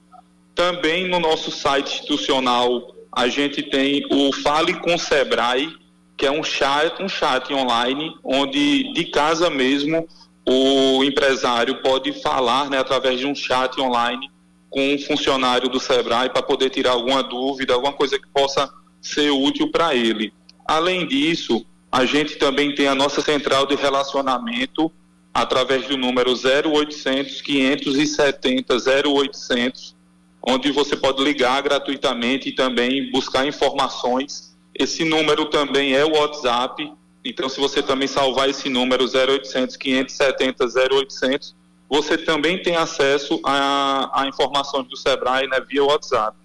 [0.56, 5.74] Também no nosso site institucional a gente tem o Fale com Sebrae,
[6.18, 10.08] que é um chat, um chat online, onde de casa mesmo
[10.46, 14.30] o empresário pode falar, né, através de um chat online
[14.70, 18.70] com um funcionário do Sebrae para poder tirar alguma dúvida, alguma coisa que possa
[19.02, 20.34] ser útil para ele.
[20.68, 24.92] Além disso, a gente também tem a nossa central de relacionamento
[25.34, 28.76] através do número 0800 570
[29.08, 29.96] 0800,
[30.42, 34.56] onde você pode ligar gratuitamente e também buscar informações.
[34.78, 36.92] Esse número também é o WhatsApp,
[37.26, 41.56] então se você também salvar esse número 0800 570 0800,
[41.90, 46.38] você também tem acesso a, a informações do Sebrae né, via WhatsApp.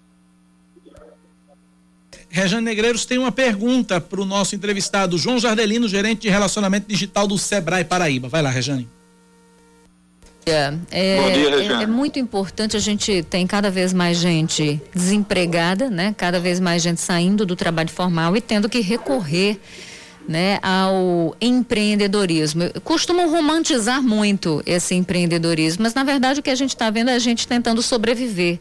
[2.27, 7.27] Rejane Negreiros tem uma pergunta para o nosso entrevistado, João Jardelino, gerente de relacionamento digital
[7.27, 8.27] do Sebrae Paraíba.
[8.27, 8.89] Vai lá, Rejane.
[10.45, 15.89] É, é, dia, é, é, muito importante a gente tem cada vez mais gente desempregada,
[15.89, 16.13] né?
[16.15, 19.59] Cada vez mais gente saindo do trabalho formal e tendo que recorrer
[20.27, 22.63] né, ao empreendedorismo.
[22.83, 27.15] Costumam romantizar muito esse empreendedorismo, mas na verdade o que a gente está vendo é
[27.15, 28.59] a gente tentando sobreviver.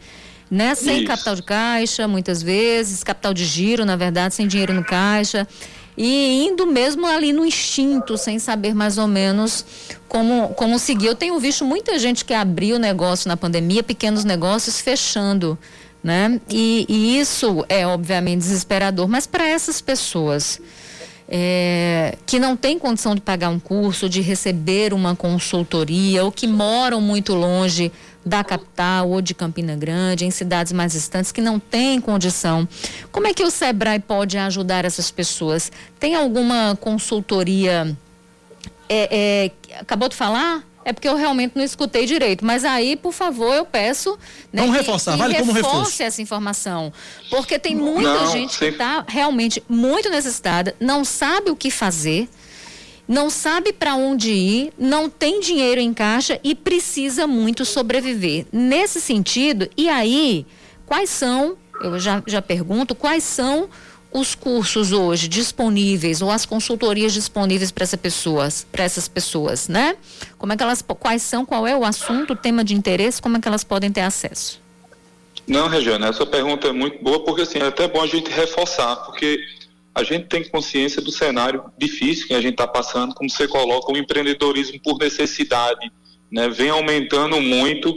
[0.51, 0.75] Né?
[0.75, 1.07] Sem Isso.
[1.07, 5.49] capital de caixa, muitas vezes, capital de giro, na verdade, sem dinheiro no caixa.
[5.97, 9.65] E indo mesmo ali no instinto, sem saber mais ou menos
[10.07, 11.07] como, como seguir.
[11.07, 15.59] Eu tenho visto muita gente que abriu negócio na pandemia, pequenos negócios fechando.
[16.03, 16.39] Né?
[16.51, 20.61] E, e isso é obviamente desesperador, mas para essas pessoas
[21.29, 26.47] é, que não têm condição de pagar um curso, de receber uma consultoria, ou que
[26.47, 27.91] moram muito longe
[28.25, 32.67] da capital ou de Campina Grande, em cidades mais distantes que não têm condição.
[33.13, 35.71] Como é que o Sebrae pode ajudar essas pessoas?
[35.99, 37.97] Tem alguma consultoria?
[38.89, 40.63] É, é, acabou de falar?
[40.85, 42.45] É porque eu realmente não escutei direito.
[42.45, 44.19] Mas aí, por favor, eu peço.
[44.53, 46.03] Né, Vamos reforçar, que, que vale como reforço.
[46.03, 46.93] essa informação.
[47.31, 52.29] Porque tem muita não, gente que está realmente muito necessitada, não sabe o que fazer
[53.07, 58.47] não sabe para onde ir, não tem dinheiro em caixa e precisa muito sobreviver.
[58.51, 60.47] Nesse sentido, e aí,
[60.87, 63.69] quais são, eu já, já pergunto, quais são
[64.15, 69.97] os cursos hoje disponíveis ou as consultorias disponíveis para essas pessoas, para essas pessoas, né?
[70.39, 73.37] Como é que elas, quais são, qual é o assunto, o tema de interesse, como
[73.37, 74.63] é que elas podem ter acesso?
[75.49, 78.95] Não, Regiana, essa pergunta é muito boa porque assim é até bom a gente reforçar,
[79.05, 79.37] porque
[79.93, 83.93] a gente tem consciência do cenário difícil que a gente está passando, como você coloca,
[83.93, 85.91] o empreendedorismo por necessidade,
[86.31, 87.93] né, vem aumentando muito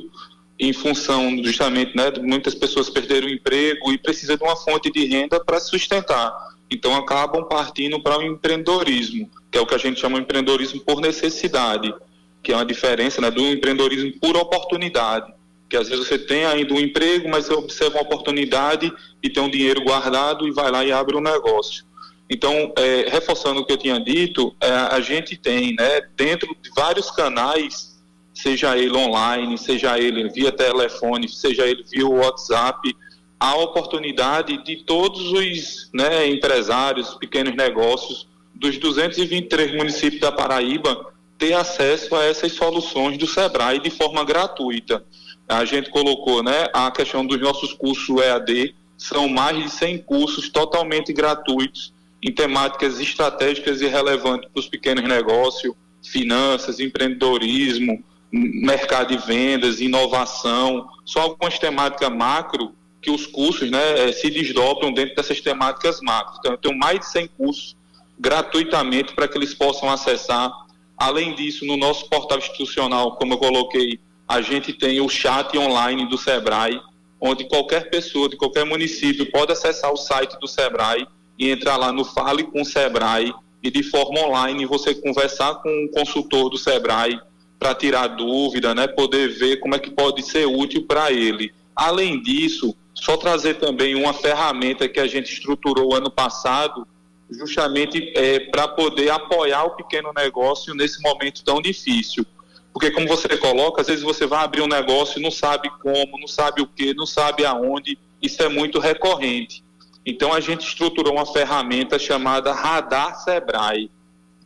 [0.60, 4.91] em função justamente né, de muitas pessoas perderam o emprego e precisa de uma fonte
[4.91, 6.34] de renda para sustentar.
[6.70, 10.82] Então acabam partindo para o empreendedorismo, que é o que a gente chama de empreendedorismo
[10.82, 11.93] por necessidade,
[12.41, 15.38] que é uma diferença né, do empreendedorismo por oportunidade
[15.70, 18.91] que às vezes você tem ainda um emprego, mas você observa uma oportunidade
[19.22, 21.86] e tem um dinheiro guardado e vai lá e abre um negócio.
[22.30, 26.70] Então, é, reforçando o que eu tinha dito, é, a gente tem, né, dentro de
[26.76, 27.97] vários canais,
[28.38, 32.95] seja ele online, seja ele via telefone, seja ele via WhatsApp,
[33.39, 41.53] a oportunidade de todos os né, empresários, pequenos negócios dos 223 municípios da Paraíba ter
[41.53, 45.03] acesso a essas soluções do Sebrae de forma gratuita.
[45.47, 50.49] A gente colocou né, a questão dos nossos cursos EAD, são mais de 100 cursos
[50.49, 55.73] totalmente gratuitos em temáticas estratégicas e relevantes para os pequenos negócios,
[56.03, 64.11] finanças, empreendedorismo, mercado de vendas, inovação, só algumas temáticas macro que os cursos né, eh,
[64.11, 66.36] se desdobram dentro dessas temáticas macro.
[66.39, 67.75] Então, eu tenho mais de 100 cursos
[68.19, 70.51] gratuitamente para que eles possam acessar.
[70.97, 76.09] Além disso, no nosso portal institucional, como eu coloquei, a gente tem o chat online
[76.09, 76.82] do Sebrae,
[77.21, 81.07] onde qualquer pessoa de qualquer município pode acessar o site do Sebrae
[81.38, 85.69] e entrar lá no Fale com o Sebrae e de forma online você conversar com
[85.69, 87.19] um consultor do Sebrae
[87.60, 91.53] para tirar dúvida, né, poder ver como é que pode ser útil para ele.
[91.76, 96.88] Além disso, só trazer também uma ferramenta que a gente estruturou ano passado,
[97.30, 102.26] justamente é, para poder apoiar o pequeno negócio nesse momento tão difícil.
[102.74, 106.20] Porque, como você coloca, às vezes você vai abrir um negócio e não sabe como,
[106.20, 107.97] não sabe o que, não sabe aonde.
[108.22, 109.64] Isso é muito recorrente.
[110.05, 113.91] Então a gente estruturou uma ferramenta chamada Radar Sebrae.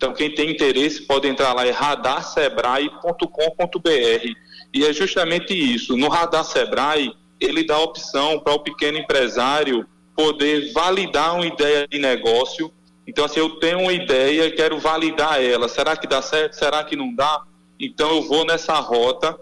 [0.02, 4.36] Então quem tem interesse pode entrar lá em radarsebrae.com.br
[4.74, 5.95] e é justamente isso.
[5.95, 9.86] No Radar Sebrae ele dá a opção para o pequeno empresário
[10.16, 12.74] poder validar uma ideia de negócio.
[13.06, 15.70] Então assim eu tenho uma ideia e quero validar ela.
[15.70, 16.54] Será que dá certo?
[16.54, 17.43] Será que não dá?
[17.80, 19.39] Então eu vou nessa rota.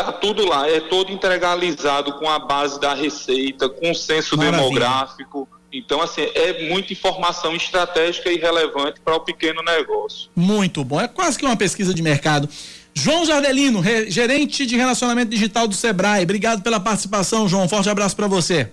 [0.00, 4.62] Está tudo lá, é todo integralizado com a base da receita, com o censo Maravilha.
[4.62, 5.46] demográfico.
[5.70, 10.30] Então, assim, é muita informação estratégica e relevante para o pequeno negócio.
[10.34, 10.98] Muito bom.
[10.98, 12.48] É quase que uma pesquisa de mercado.
[12.94, 16.24] João Jardelino, gerente de relacionamento digital do Sebrae.
[16.24, 17.68] Obrigado pela participação, João.
[17.68, 18.70] Forte abraço para você.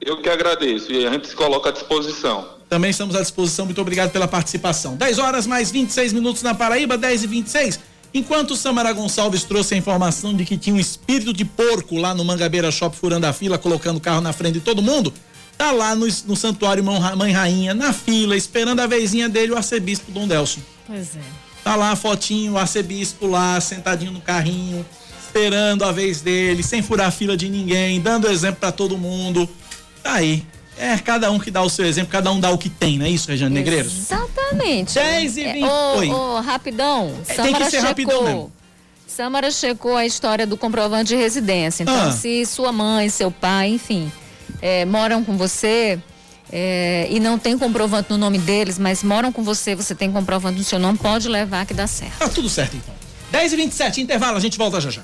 [0.00, 2.58] Eu que agradeço e a gente se coloca à disposição.
[2.68, 3.64] Também estamos à disposição.
[3.64, 4.96] Muito obrigado pela participação.
[4.96, 7.80] 10 horas mais 26 minutos na Paraíba, 10 e 26.
[8.12, 12.14] Enquanto o Samara Gonçalves trouxe a informação de que tinha um espírito de porco lá
[12.14, 15.12] no Mangabeira Shop furando a fila, colocando o carro na frente de todo mundo,
[15.56, 20.10] tá lá no, no Santuário Mãe Rainha, na fila, esperando a vezinha dele, o arcebispo
[20.10, 20.62] Dom Delcio.
[20.86, 21.20] Pois é.
[21.62, 24.86] Tá lá a fotinho, o arcebispo lá, sentadinho no carrinho,
[25.26, 29.48] esperando a vez dele, sem furar a fila de ninguém, dando exemplo para todo mundo.
[30.02, 30.46] Tá aí.
[30.78, 33.06] É cada um que dá o seu exemplo, cada um dá o que tem, não
[33.06, 33.92] é isso, Regiane Negreiros?
[33.92, 34.94] Exatamente.
[34.94, 35.62] 10 e 20.
[35.62, 37.12] É, ô, ô, rapidão.
[37.28, 37.88] É, tem que ser checou.
[37.88, 38.52] rapidão mesmo.
[39.06, 41.82] Samara checou a história do comprovante de residência.
[41.82, 42.12] Então, ah.
[42.12, 44.12] se sua mãe, seu pai, enfim,
[44.62, 45.98] é, moram com você
[46.52, 50.58] é, e não tem comprovante no nome deles, mas moram com você, você tem comprovante
[50.58, 52.18] no seu nome, pode levar que dá certo.
[52.18, 52.94] Tá tudo certo então.
[53.30, 55.02] 10 e 27 intervalo, a gente volta já já.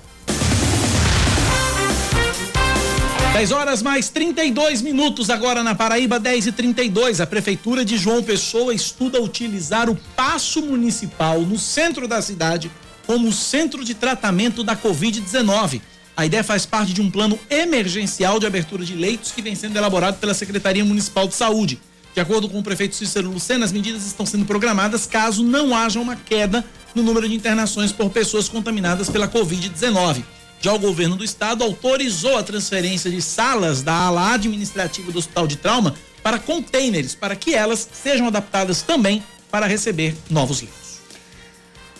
[3.35, 8.23] 10 horas mais 32 minutos agora na Paraíba, 10 e 32 A Prefeitura de João
[8.23, 12.71] Pessoa estuda utilizar o passo municipal no centro da cidade
[13.09, 15.81] como centro de tratamento da Covid-19.
[16.17, 19.77] A ideia faz parte de um plano emergencial de abertura de leitos que vem sendo
[19.77, 21.81] elaborado pela Secretaria Municipal de Saúde.
[22.15, 25.99] De acordo com o prefeito Cícero Lucena, as medidas estão sendo programadas caso não haja
[25.99, 26.65] uma queda
[26.95, 30.23] no número de internações por pessoas contaminadas pela Covid-19.
[30.65, 35.47] Já o governo do estado autorizou a transferência de salas da ala administrativa do Hospital
[35.47, 41.01] de Trauma para containers, para que elas sejam adaptadas também para receber novos leitos.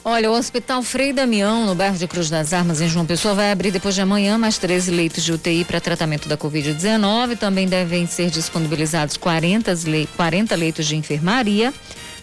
[0.03, 3.53] Olha, o Hospital Frei Damião, no bairro de Cruz das Armas, em João Pessoa, vai
[3.53, 7.37] abrir depois de amanhã mais 13 leitos de UTI para tratamento da Covid-19.
[7.37, 9.75] Também devem ser disponibilizados 40,
[10.17, 11.71] 40 leitos de enfermaria.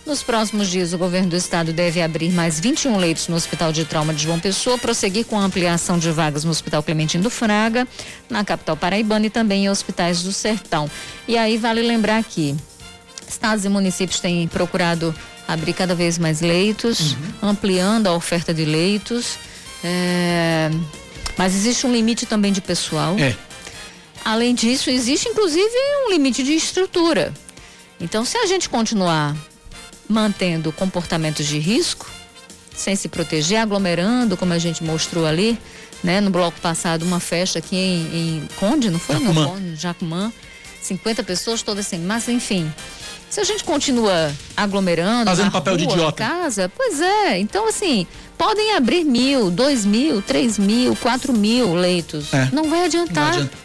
[0.06, 3.86] Nos próximos dias, o governo do estado deve abrir mais 21 leitos no Hospital de
[3.86, 7.88] Trauma de João Pessoa, prosseguir com a ampliação de vagas no Hospital Clementino do Fraga,
[8.28, 10.90] na capital paraibana e também em hospitais do Sertão.
[11.28, 12.56] E aí vale lembrar que
[13.28, 15.14] estados e municípios têm procurado
[15.48, 17.50] abrir cada vez mais leitos, uhum.
[17.50, 19.38] ampliando a oferta de leitos.
[19.84, 20.72] É...
[21.38, 23.16] Mas existe um limite também de pessoal.
[23.20, 23.36] É.
[24.26, 25.76] Além disso, existe inclusive
[26.06, 27.34] um limite de estrutura.
[28.00, 29.36] Então, se a gente continuar
[30.12, 32.10] mantendo comportamentos de risco,
[32.76, 35.58] sem se proteger, aglomerando, como a gente mostrou ali,
[36.04, 36.22] né?
[36.22, 39.16] No bloco passado, uma festa aqui em, em Conde, não foi?
[39.18, 39.42] Jacumã.
[39.42, 40.34] No Conde, Jacumã.
[40.82, 42.72] 50 pessoas todas sem massa, enfim.
[43.30, 47.40] Se a gente continua aglomerando, fazendo papel rua, de idiota, casa, pois é.
[47.40, 48.06] Então assim,
[48.38, 52.34] podem abrir mil, dois mil, três mil, quatro mil leitos.
[52.34, 52.50] É.
[52.52, 53.24] Não vai adiantar.
[53.24, 53.58] Não adianta.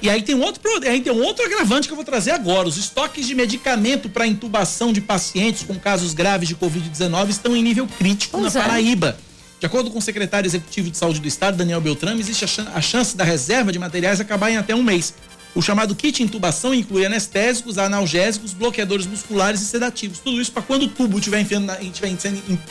[0.00, 2.68] E aí tem um outro, aí tem um outro agravante que eu vou trazer agora.
[2.68, 7.62] Os estoques de medicamento para intubação de pacientes com casos graves de Covid-19 estão em
[7.62, 8.62] nível crítico pois na é.
[8.64, 9.18] Paraíba.
[9.58, 13.16] De acordo com o secretário executivo de saúde do estado, Daniel Beltrame, existe a chance
[13.16, 15.14] da reserva de materiais acabar em até um mês.
[15.52, 20.20] O chamado kit intubação inclui anestésicos, analgésicos, bloqueadores musculares e sedativos.
[20.20, 21.72] Tudo isso para quando o tubo estiver sendo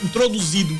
[0.01, 0.79] introduzido,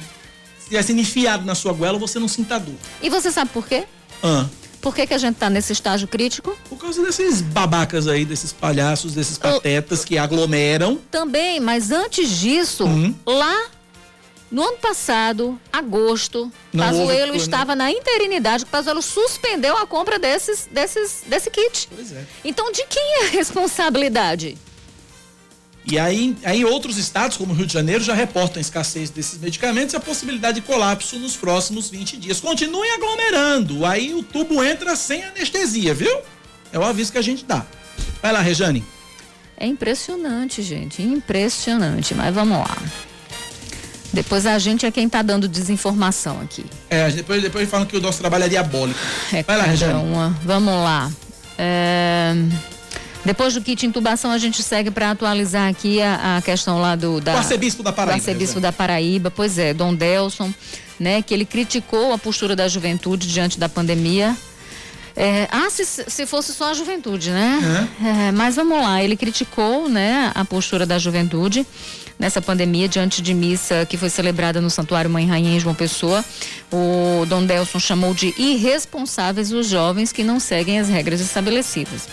[0.57, 2.75] estiver sendo enfiado na sua goela, você não sinta dor.
[3.01, 3.83] E você sabe por quê?
[4.23, 4.45] Ah.
[4.87, 6.57] Por que, que a gente está nesse estágio crítico?
[6.69, 10.97] Por causa desses babacas aí, desses palhaços, desses patetas que aglomeram.
[11.11, 13.13] Também, mas antes disso, uhum.
[13.25, 13.65] lá
[14.49, 20.69] no ano passado, agosto, Não Pazuello estava na interinidade, o Pazuello suspendeu a compra desses,
[20.71, 21.89] desses, desse kit.
[21.93, 22.23] Pois é.
[22.45, 24.57] Então, de quem é a responsabilidade?
[25.89, 29.39] E aí, aí outros estados, como o Rio de Janeiro, já reportam a escassez desses
[29.39, 32.41] medicamentos e a possibilidade de colapso nos próximos 20 dias.
[32.41, 36.19] Continuem aglomerando, aí o tubo entra sem anestesia, viu?
[36.73, 37.65] É o aviso que a gente dá.
[38.21, 38.83] Vai lá, Rejane.
[39.55, 42.77] É impressionante, gente, impressionante, mas vamos lá.
[44.11, 46.65] Depois a gente é quem está dando desinformação aqui.
[46.89, 48.99] É, depois, depois falam que o nosso trabalho é diabólico.
[49.31, 49.93] É, Vai lá, Rejane.
[49.93, 50.29] Uma.
[50.43, 51.11] Vamos lá.
[51.57, 52.33] É...
[53.27, 57.19] Depois do kit intubação, a gente segue para atualizar aqui a, a, questão lá do,
[57.19, 58.13] da, do arcebispo da Paraíba.
[58.15, 60.49] Arcebispo da Paraíba, pois é, Dom Delson,
[60.97, 64.33] né, que ele criticou a postura da juventude diante da pandemia.
[65.13, 67.89] É, ah, se, se fosse só a juventude, né?
[68.01, 68.27] É.
[68.27, 71.67] É, mas vamos lá, ele criticou, né, a postura da juventude
[72.17, 76.23] nessa pandemia diante de missa que foi celebrada no Santuário Mãe Rainha em João Pessoa.
[76.71, 82.07] O Dom Delson chamou de irresponsáveis os jovens que não seguem as regras estabelecidas.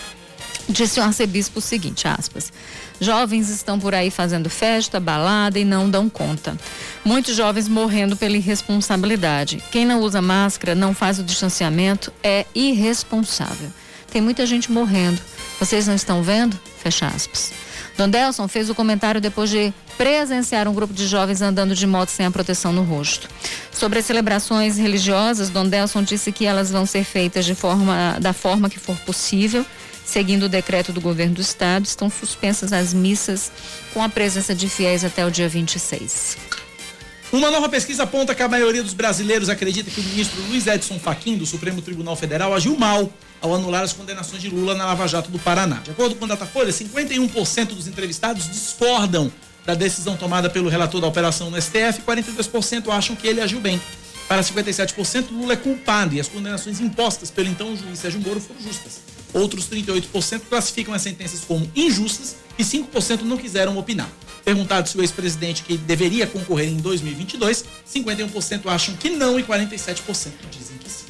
[0.67, 2.51] Disse o arcebispo o seguinte, aspas,
[2.99, 6.57] jovens estão por aí fazendo festa, balada e não dão conta.
[7.03, 9.63] Muitos jovens morrendo pela irresponsabilidade.
[9.71, 13.69] Quem não usa máscara, não faz o distanciamento, é irresponsável.
[14.11, 15.21] Tem muita gente morrendo.
[15.59, 16.59] Vocês não estão vendo?
[16.77, 17.53] Fecha aspas.
[17.97, 22.09] Don Delson fez o comentário depois de presenciar um grupo de jovens andando de moto
[22.09, 23.29] sem a proteção no rosto.
[23.71, 28.33] Sobre as celebrações religiosas, Don Delson disse que elas vão ser feitas de forma, da
[28.33, 29.65] forma que for possível
[30.05, 33.51] Seguindo o decreto do governo do estado, estão suspensas as missas
[33.93, 36.37] com a presença de fiéis até o dia 26.
[37.31, 40.99] Uma nova pesquisa aponta que a maioria dos brasileiros acredita que o ministro Luiz Edson
[40.99, 45.07] Fachin, do Supremo Tribunal Federal, agiu mal ao anular as condenações de Lula na Lava
[45.07, 45.81] Jato do Paraná.
[45.83, 49.31] De acordo com o Datafolha, 51% dos entrevistados discordam
[49.65, 53.59] da decisão tomada pelo relator da operação no STF e 42% acham que ele agiu
[53.59, 53.81] bem.
[54.27, 58.61] Para 57%, Lula é culpado e as condenações impostas pelo então juiz Sérgio Moro foram
[58.61, 59.14] justas.
[59.35, 64.09] Outros 38% classificam as sentenças como injustas e 5% não quiseram opinar.
[64.45, 70.31] Perguntado se o ex-presidente que deveria concorrer em 2022, 51% acham que não e 47%
[70.49, 71.03] dizem que sim.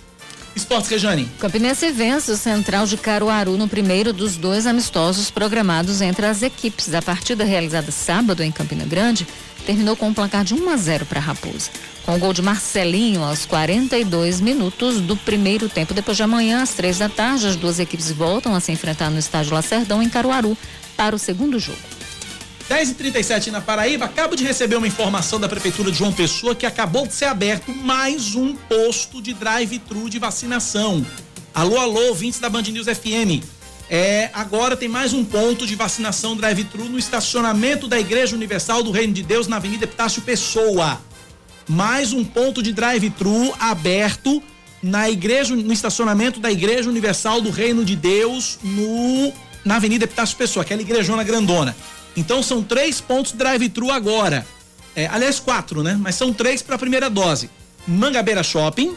[0.55, 1.29] Esportes, Rejane.
[1.37, 6.91] Campinense vence o Central de Caruaru no primeiro dos dois amistosos programados entre as equipes.
[6.95, 9.27] A partida realizada sábado em Campina Grande
[9.65, 11.69] terminou com um placar de 1 a 0 para a Raposa.
[12.05, 15.93] Com o gol de Marcelinho aos 42 minutos do primeiro tempo.
[15.93, 19.17] Depois de amanhã, às três da tarde, as duas equipes voltam a se enfrentar no
[19.17, 20.57] estádio Lacerdão, em Caruaru,
[20.95, 21.79] para o segundo jogo.
[22.69, 27.05] 10h37 na Paraíba, acabo de receber uma informação da Prefeitura de João Pessoa que acabou
[27.05, 31.05] de ser aberto mais um posto de drive-thru de vacinação.
[31.53, 33.54] Alô, alô, ouvintes da Band News FM.
[33.89, 38.91] É, agora tem mais um ponto de vacinação drive-thru no estacionamento da Igreja Universal do
[38.91, 40.99] Reino de Deus, na Avenida Epitácio Pessoa.
[41.67, 44.41] Mais um ponto de drive-thru aberto
[44.81, 49.33] na igreja, no estacionamento da Igreja Universal do Reino de Deus, no,
[49.63, 51.75] na Avenida Epitácio Pessoa, aquela igrejona grandona.
[52.15, 54.45] Então são três pontos drive-thru agora.
[54.95, 55.97] É, aliás, quatro, né?
[55.99, 57.49] Mas são três para a primeira dose.
[57.87, 58.95] Mangabeira Shopping,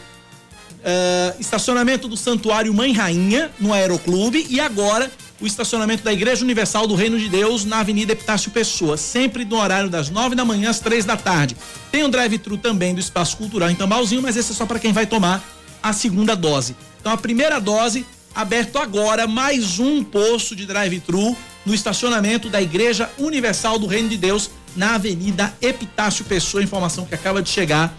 [0.79, 5.11] uh, estacionamento do Santuário Mãe Rainha, no Aeroclube, e agora
[5.41, 9.57] o estacionamento da Igreja Universal do Reino de Deus, na Avenida Epitácio Pessoa, sempre no
[9.57, 11.55] horário das nove da manhã às três da tarde.
[11.91, 14.91] Tem um drive-thru também do Espaço Cultural em Tambalzinho, mas esse é só para quem
[14.91, 15.43] vai tomar
[15.81, 16.75] a segunda dose.
[16.99, 18.05] Então a primeira dose,
[18.35, 24.17] aberto agora, mais um posto de drive-thru no estacionamento da Igreja Universal do Reino de
[24.17, 26.61] Deus, na Avenida Epitácio Pessoa.
[26.61, 27.93] Informação que acaba de chegar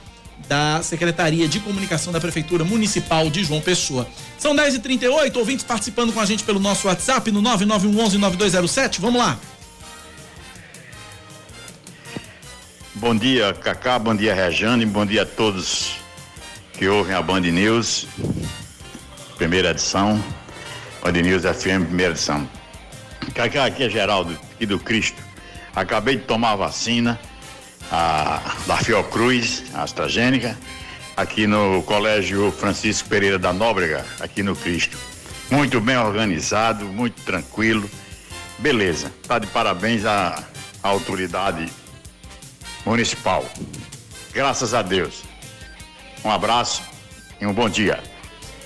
[0.48, 4.06] da Secretaria de Comunicação da Prefeitura Municipal de João Pessoa.
[4.38, 9.00] São 10h38, ouvintes participando com a gente pelo nosso WhatsApp no 9911-9207.
[9.00, 9.38] Vamos lá.
[12.94, 15.92] Bom dia, Cacá, bom dia, Rejane, bom dia a todos
[16.74, 18.06] que ouvem a Band News,
[19.36, 20.22] primeira edição,
[21.02, 22.48] Band News FM, primeira edição.
[23.34, 25.22] Cacá, aqui é Geraldo, aqui do Cristo.
[25.74, 27.18] Acabei de tomar a vacina
[27.90, 30.56] a, da Fiocruz, a AstraZeneca,
[31.16, 34.96] aqui no Colégio Francisco Pereira da Nóbrega, aqui no Cristo.
[35.50, 37.90] Muito bem organizado, muito tranquilo.
[38.58, 40.44] Beleza, tá de parabéns à,
[40.82, 41.70] à autoridade
[42.84, 43.44] municipal.
[44.32, 45.22] Graças a Deus.
[46.24, 46.82] Um abraço
[47.40, 48.09] e um bom dia.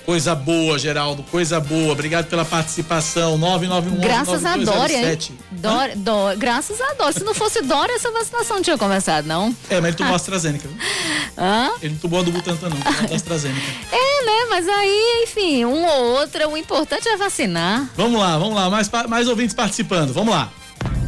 [0.05, 1.91] Coisa boa, Geraldo, coisa boa.
[1.91, 3.39] Obrigado pela participação.
[3.39, 5.19] 991 Graças a Dória, hein?
[5.51, 7.13] Dória, Dória, graças a Dória.
[7.13, 9.55] Se não fosse Dória, essa vacinação não tinha começado, não.
[9.67, 10.13] É, mas ele tomou.
[10.13, 10.67] AstraZeneca.
[10.67, 10.77] Viu?
[11.35, 11.71] Hã?
[11.81, 12.77] Ele não tomou a do Butantan, não.
[12.77, 13.65] Tomou a AstraZeneca.
[13.91, 14.45] É, né?
[14.47, 17.89] Mas aí, enfim, um ou outro, o importante é vacinar.
[17.97, 18.69] Vamos lá, vamos lá.
[18.69, 20.13] Mais, mais ouvintes participando.
[20.13, 20.51] Vamos lá.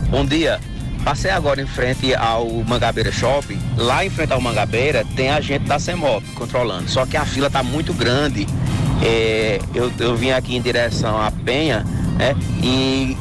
[0.10, 0.60] Bom dia.
[1.04, 3.62] Passei agora em frente ao Mangabeira Shopping.
[3.78, 6.90] Lá em frente ao Mangabeira tem a gente da CEMOP controlando.
[6.90, 8.46] Só que a fila tá muito grande
[9.04, 11.86] é, eu, eu vim aqui em direção à Penha,
[12.18, 12.36] né?
[12.62, 13.18] E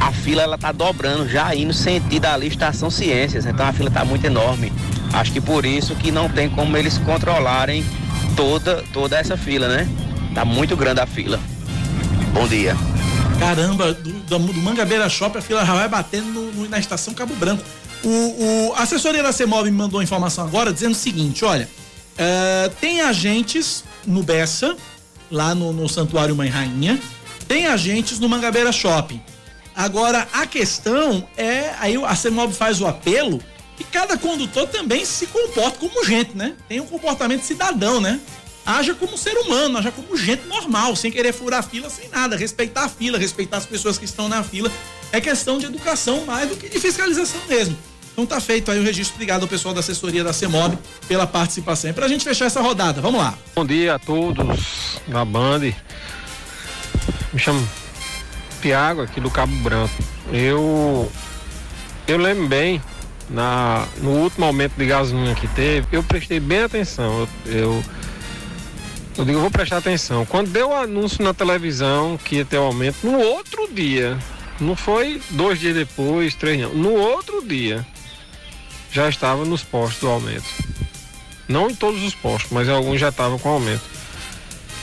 [0.00, 4.04] a fila ela tá dobrando, já indo sentido ali Estação Ciências, então a fila tá
[4.04, 4.72] muito enorme.
[5.12, 7.84] Acho que por isso que não tem como eles controlarem
[8.36, 9.88] toda, toda essa fila, né?
[10.34, 11.38] Tá muito grande a fila.
[12.32, 12.76] Bom dia.
[13.38, 17.12] Caramba, do, do, do Mangabeira Shopping a fila já vai batendo no, no, na estação
[17.12, 17.62] Cabo Branco.
[18.04, 21.68] O, o, a assessoria da CEMOB me mandou informação agora dizendo o seguinte: olha,
[22.14, 24.76] uh, tem agentes no Bessa
[25.30, 27.00] lá no, no Santuário Mãe Rainha.
[27.46, 29.20] Tem agentes no Mangabeira Shopping.
[29.74, 33.40] Agora, a questão é, aí a CEMOB faz o apelo
[33.76, 36.54] que cada condutor também se comporta como gente, né?
[36.68, 38.20] Tem um comportamento cidadão, né?
[38.66, 42.36] Haja como ser humano, haja como gente normal, sem querer furar fila, sem nada.
[42.36, 44.70] Respeitar a fila, respeitar as pessoas que estão na fila.
[45.10, 47.76] É questão de educação mais do que de fiscalização mesmo.
[48.20, 49.14] Então tá feito aí o registro.
[49.14, 50.76] Obrigado ao pessoal da assessoria da CEMOB
[51.08, 51.90] pela participação.
[51.94, 53.32] Para a gente fechar essa rodada, vamos lá.
[53.56, 55.72] Bom dia a todos da Band.
[57.32, 57.66] Me chamo
[58.60, 59.94] Tiago, aqui do Cabo Branco.
[60.30, 61.10] Eu
[62.06, 62.82] eu lembro bem
[63.30, 67.26] na no último aumento de gasolina que teve, eu prestei bem atenção.
[67.46, 67.84] Eu, eu
[69.16, 70.26] eu digo, eu vou prestar atenção.
[70.26, 74.18] Quando deu o anúncio na televisão que ia ter o aumento, no outro dia,
[74.60, 77.84] não foi dois dias depois, três não, no outro dia,
[78.90, 80.44] já estava nos postos do aumento.
[81.48, 83.82] Não em todos os postos, mas alguns já estavam com aumento.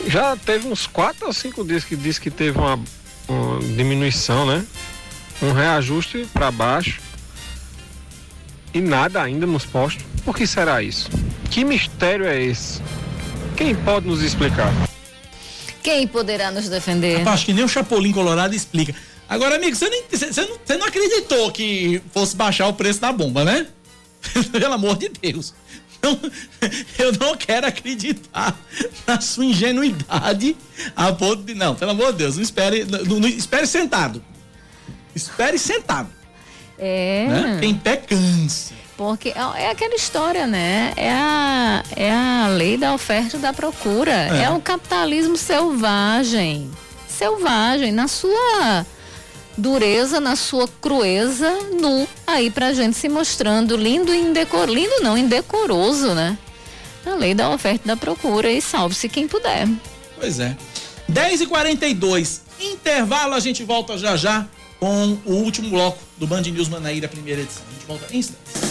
[0.06, 2.80] Já teve uns quatro ou cinco dias que disse que teve uma,
[3.28, 4.66] uma diminuição, né?
[5.42, 7.00] Um reajuste para baixo
[8.74, 10.06] e nada ainda nos postos.
[10.24, 11.10] Por que será isso?
[11.50, 12.82] Que mistério é esse?
[13.56, 14.72] Quem pode nos explicar?
[15.82, 17.20] Quem poderá nos defender?
[17.20, 18.94] Rapaz, acho que nem o Chapolin Colorado explica.
[19.30, 23.12] Agora, amigo, você não, você, não, você não acreditou que fosse baixar o preço da
[23.12, 23.68] bomba, né?
[24.52, 25.54] Pelo amor de Deus.
[26.02, 26.20] não,
[27.00, 28.58] eu não quero acreditar
[29.06, 30.56] na sua ingenuidade
[30.96, 31.54] a ponto de.
[31.54, 32.86] Não, pelo amor de Deus, não espere.
[32.86, 34.24] Não, não, espere sentado.
[35.16, 36.10] Espere sentado.
[36.78, 37.28] É.
[37.28, 37.60] Né?
[37.64, 38.74] Em pé cansa.
[38.96, 40.94] Porque é, é aquela história, né?
[40.96, 44.12] É a, é a lei da oferta e da procura.
[44.12, 44.44] É.
[44.44, 46.70] é o capitalismo selvagem.
[47.08, 47.92] Selvagem.
[47.92, 48.86] Na sua
[49.58, 54.74] dureza, na sua crueza, nu, aí pra gente se mostrando lindo e indecoroso.
[54.74, 56.38] Lindo não, indecoroso, né?
[57.06, 59.68] A lei da oferta e da procura e salve-se quem puder.
[60.20, 60.56] Pois é.
[61.08, 64.46] 10 e 42 intervalo, a gente volta já já
[64.80, 67.64] com o último bloco do Band News Manaíra, primeira edição.
[67.70, 68.67] A gente volta em instantes.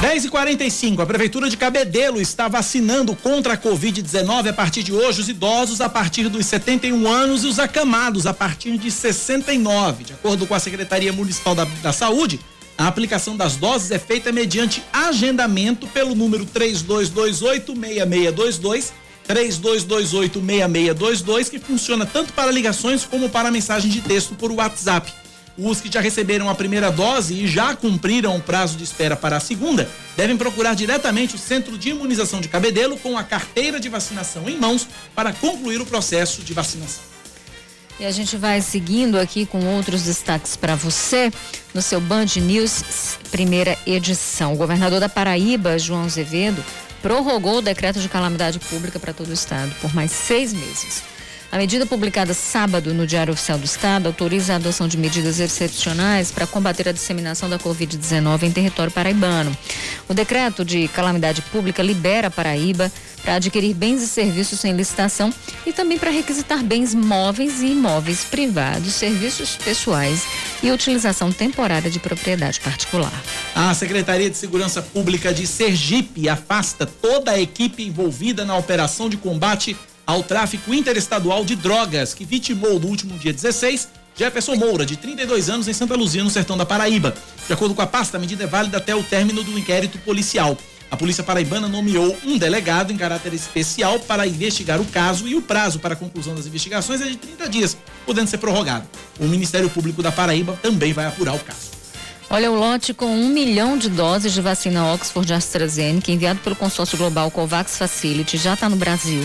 [0.00, 4.92] 10 e 45 a Prefeitura de Cabedelo está vacinando contra a Covid-19 a partir de
[4.92, 10.04] hoje os idosos a partir dos 71 anos e os acamados a partir de 69.
[10.04, 12.38] De acordo com a Secretaria Municipal da, da Saúde,
[12.76, 18.92] a aplicação das doses é feita mediante agendamento pelo número 3228-6622,
[19.28, 25.12] 3228-6622, que funciona tanto para ligações como para mensagem de texto por WhatsApp.
[25.58, 29.38] Os que já receberam a primeira dose e já cumpriram o prazo de espera para
[29.38, 33.88] a segunda devem procurar diretamente o Centro de Imunização de Cabedelo com a carteira de
[33.88, 34.86] vacinação em mãos
[35.16, 37.02] para concluir o processo de vacinação.
[37.98, 41.32] E a gente vai seguindo aqui com outros destaques para você
[41.74, 44.52] no seu Band News, primeira edição.
[44.52, 46.64] O governador da Paraíba, João Azevedo,
[47.02, 51.02] prorrogou o decreto de calamidade pública para todo o estado por mais seis meses.
[51.50, 56.30] A medida publicada sábado no Diário Oficial do Estado autoriza a adoção de medidas excepcionais
[56.30, 59.56] para combater a disseminação da Covid-19 em território paraibano.
[60.06, 62.92] O decreto de calamidade pública libera a Paraíba
[63.22, 65.32] para adquirir bens e serviços sem licitação
[65.66, 70.26] e também para requisitar bens móveis e imóveis privados, serviços pessoais
[70.62, 73.22] e utilização temporária de propriedade particular.
[73.54, 79.16] A Secretaria de Segurança Pública de Sergipe afasta toda a equipe envolvida na operação de
[79.16, 79.74] combate
[80.08, 85.50] ao tráfico interestadual de drogas, que vitimou no último dia 16 Jefferson Moura, de 32
[85.50, 87.14] anos, em Santa Luzia, no sertão da Paraíba.
[87.46, 90.56] De acordo com a pasta, a medida é válida até o término do inquérito policial.
[90.90, 95.42] A Polícia Paraibana nomeou um delegado em caráter especial para investigar o caso e o
[95.42, 97.76] prazo para a conclusão das investigações é de 30 dias,
[98.06, 98.88] podendo ser prorrogado.
[99.20, 101.78] O Ministério Público da Paraíba também vai apurar o caso.
[102.30, 106.98] Olha, o lote com um milhão de doses de vacina Oxford AstraZeneca, enviado pelo consórcio
[106.98, 109.22] global COVAX Facility, já está no Brasil.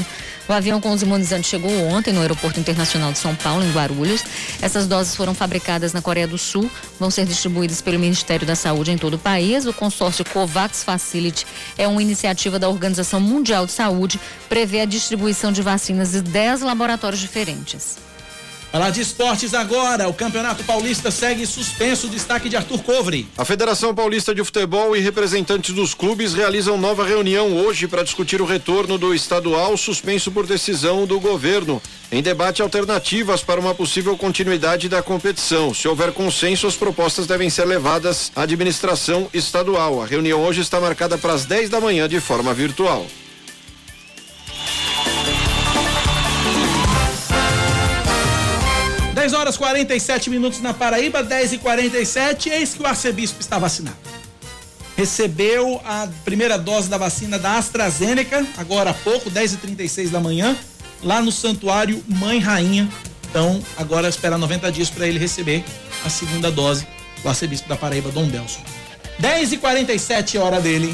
[0.47, 4.23] O avião com os imunizantes chegou ontem no Aeroporto Internacional de São Paulo, em Guarulhos.
[4.61, 8.91] Essas doses foram fabricadas na Coreia do Sul, vão ser distribuídas pelo Ministério da Saúde
[8.91, 9.65] em todo o país.
[9.65, 11.47] O consórcio COVAX Facility
[11.77, 16.61] é uma iniciativa da Organização Mundial de Saúde, prevê a distribuição de vacinas de 10
[16.61, 17.97] laboratórios diferentes.
[18.73, 20.09] Falar de esportes agora.
[20.09, 22.07] O Campeonato Paulista segue suspenso.
[22.07, 23.27] Destaque de Arthur Covre.
[23.37, 28.41] A Federação Paulista de Futebol e representantes dos clubes realizam nova reunião hoje para discutir
[28.41, 31.79] o retorno do estadual suspenso por decisão do governo.
[32.11, 35.71] Em debate alternativas para uma possível continuidade da competição.
[35.71, 40.01] Se houver consenso, as propostas devem ser levadas à administração estadual.
[40.01, 43.05] A reunião hoje está marcada para as 10 da manhã de forma virtual.
[49.23, 53.95] 10 horas 47 minutos na Paraíba, 10 e 47 eis que o arcebispo está vacinado.
[54.97, 60.19] Recebeu a primeira dose da vacina da AstraZeneca, agora há pouco, 10 e 36 da
[60.19, 60.57] manhã,
[61.01, 62.89] lá no Santuário Mãe Rainha.
[63.29, 65.63] Então, agora espera 90 dias para ele receber
[66.03, 66.85] a segunda dose,
[67.23, 68.59] o arcebispo da Paraíba, Dom Belson.
[69.19, 70.93] 10 e 47 hora dele.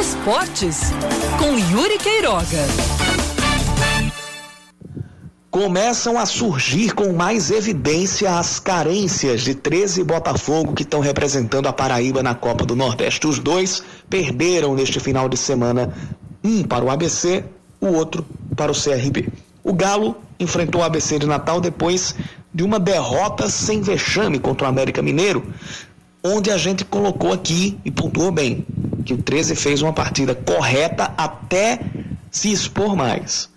[0.00, 0.78] Esportes
[1.38, 2.97] com Yuri Queiroga
[5.50, 11.72] começam a surgir com mais evidência as carências de 13 Botafogo que estão representando a
[11.72, 13.26] Paraíba na Copa do Nordeste.
[13.26, 15.94] Os dois perderam neste final de semana,
[16.44, 17.44] um para o ABC,
[17.80, 19.28] o outro para o CRB.
[19.64, 22.14] O Galo enfrentou o ABC de Natal depois
[22.52, 25.46] de uma derrota sem vexame contra o América Mineiro,
[26.22, 28.66] onde a gente colocou aqui e pontuou bem
[29.04, 31.80] que o 13 fez uma partida correta até
[32.30, 33.48] se expor mais.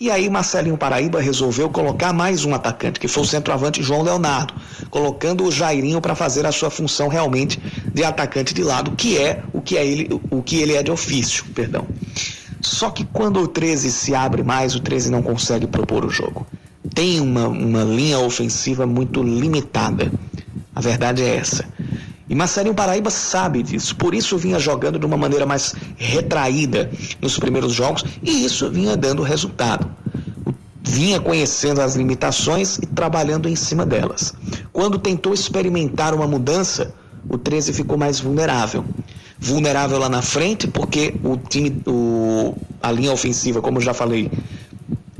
[0.00, 4.54] E aí Marcelinho Paraíba resolveu colocar mais um atacante, que foi o centroavante João Leonardo,
[4.88, 7.60] colocando o Jairinho para fazer a sua função realmente
[7.92, 10.90] de atacante de lado, que é o que é ele, o que ele é de
[10.90, 11.86] ofício, perdão.
[12.62, 16.46] Só que quando o 13 se abre mais, o 13 não consegue propor o jogo.
[16.94, 20.10] Tem uma, uma linha ofensiva muito limitada.
[20.74, 21.68] A verdade é essa.
[22.30, 26.88] E Marcelinho Paraíba sabe disso, por isso vinha jogando de uma maneira mais retraída
[27.20, 29.90] nos primeiros jogos e isso vinha dando resultado.
[30.80, 34.32] Vinha conhecendo as limitações e trabalhando em cima delas.
[34.72, 36.94] quando tentou experimentar uma mudança,
[37.28, 38.84] o 13 ficou mais vulnerável.
[39.36, 44.30] Vulnerável lá na frente, porque o time, o, a linha ofensiva, como eu já falei,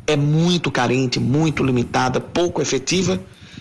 [0.06, 3.18] é muito carente, muito limitada, pouco efetiva,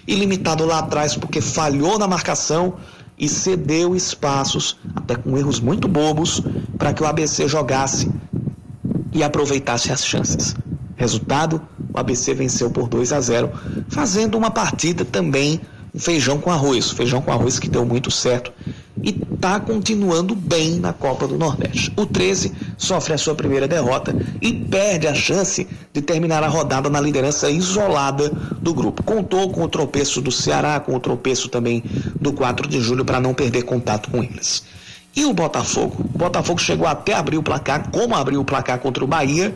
[0.07, 2.75] e limitado lá atrás porque falhou na marcação
[3.19, 6.41] e cedeu espaços, até com erros muito bobos,
[6.77, 8.09] para que o ABC jogasse
[9.11, 10.55] e aproveitasse as chances.
[10.95, 11.61] Resultado:
[11.93, 13.51] o ABC venceu por 2 a 0,
[13.89, 15.59] fazendo uma partida também
[15.95, 18.53] feijão com arroz, feijão com arroz que deu muito certo
[19.03, 21.91] e está continuando bem na Copa do Nordeste.
[21.95, 26.89] O 13 sofre a sua primeira derrota e perde a chance de terminar a rodada
[26.89, 28.29] na liderança isolada
[28.61, 29.03] do grupo.
[29.03, 31.83] Contou com o tropeço do Ceará, com o tropeço também
[32.19, 34.63] do 4 de julho para não perder contato com eles.
[35.15, 36.05] E o Botafogo?
[36.13, 39.53] O Botafogo chegou até abrir o placar, como abriu o placar contra o Bahia,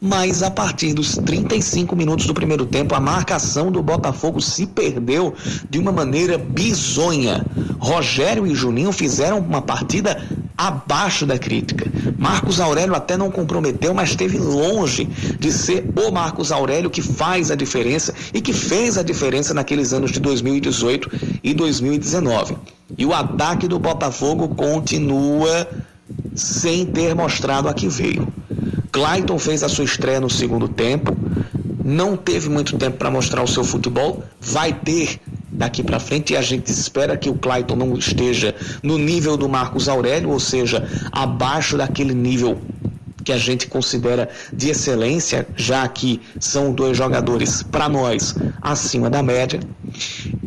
[0.00, 5.34] mas a partir dos 35 minutos do primeiro tempo, a marcação do Botafogo se perdeu
[5.70, 7.44] de uma maneira bizonha.
[7.78, 10.22] Rogério e Juninho fizeram uma partida
[10.56, 11.90] abaixo da crítica.
[12.18, 15.04] Marcos Aurélio até não comprometeu, mas esteve longe
[15.38, 19.92] de ser o Marcos Aurélio que faz a diferença e que fez a diferença naqueles
[19.92, 22.56] anos de 2018 e 2019.
[22.96, 25.68] E o ataque do Botafogo continua
[26.34, 28.28] sem ter mostrado a que veio.
[28.90, 31.16] Clayton fez a sua estreia no segundo tempo,
[31.84, 35.20] não teve muito tempo para mostrar o seu futebol, vai ter
[35.50, 39.48] daqui para frente e a gente espera que o Clayton não esteja no nível do
[39.48, 42.60] Marcos Aurélio, ou seja, abaixo daquele nível
[43.24, 49.22] que a gente considera de excelência, já que são dois jogadores para nós acima da
[49.22, 49.60] média.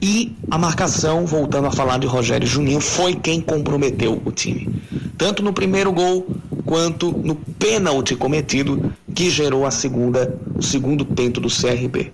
[0.02, 4.70] E a marcação, voltando a falar de Rogério Juninho, foi quem comprometeu o time.
[5.18, 6.28] Tanto no primeiro gol
[6.66, 12.12] quanto no pênalti cometido que gerou a segunda, o segundo tento do CRB.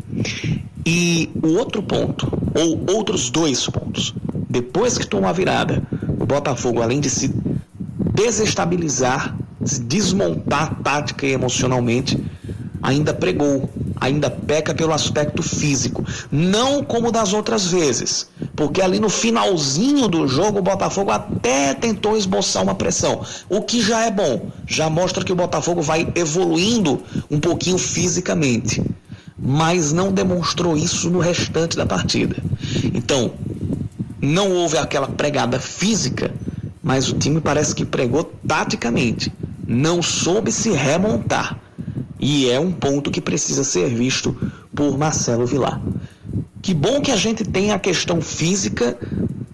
[0.86, 4.14] E o outro ponto, ou outros dois pontos,
[4.50, 5.82] depois que tomou a virada,
[6.20, 7.34] o Botafogo, além de se
[8.14, 12.18] desestabilizar, se desmontar tática e emocionalmente,
[12.82, 13.70] ainda pregou,
[14.02, 20.28] ainda peca pelo aspecto físico, não como das outras vezes, porque ali no finalzinho do
[20.28, 25.24] jogo o Botafogo até tentou esboçar uma pressão, o que já é bom, já mostra
[25.24, 28.84] que o Botafogo vai evoluindo um pouquinho fisicamente,
[29.38, 32.36] mas não demonstrou isso no restante da partida.
[32.94, 33.34] Então,
[34.20, 36.34] não houve aquela pregada física,
[36.82, 39.32] mas o time parece que pregou taticamente,
[39.68, 41.60] não soube se remontar
[42.22, 44.38] e é um ponto que precisa ser visto
[44.76, 45.82] por Marcelo Vilar.
[46.62, 48.96] Que bom que a gente tem a questão física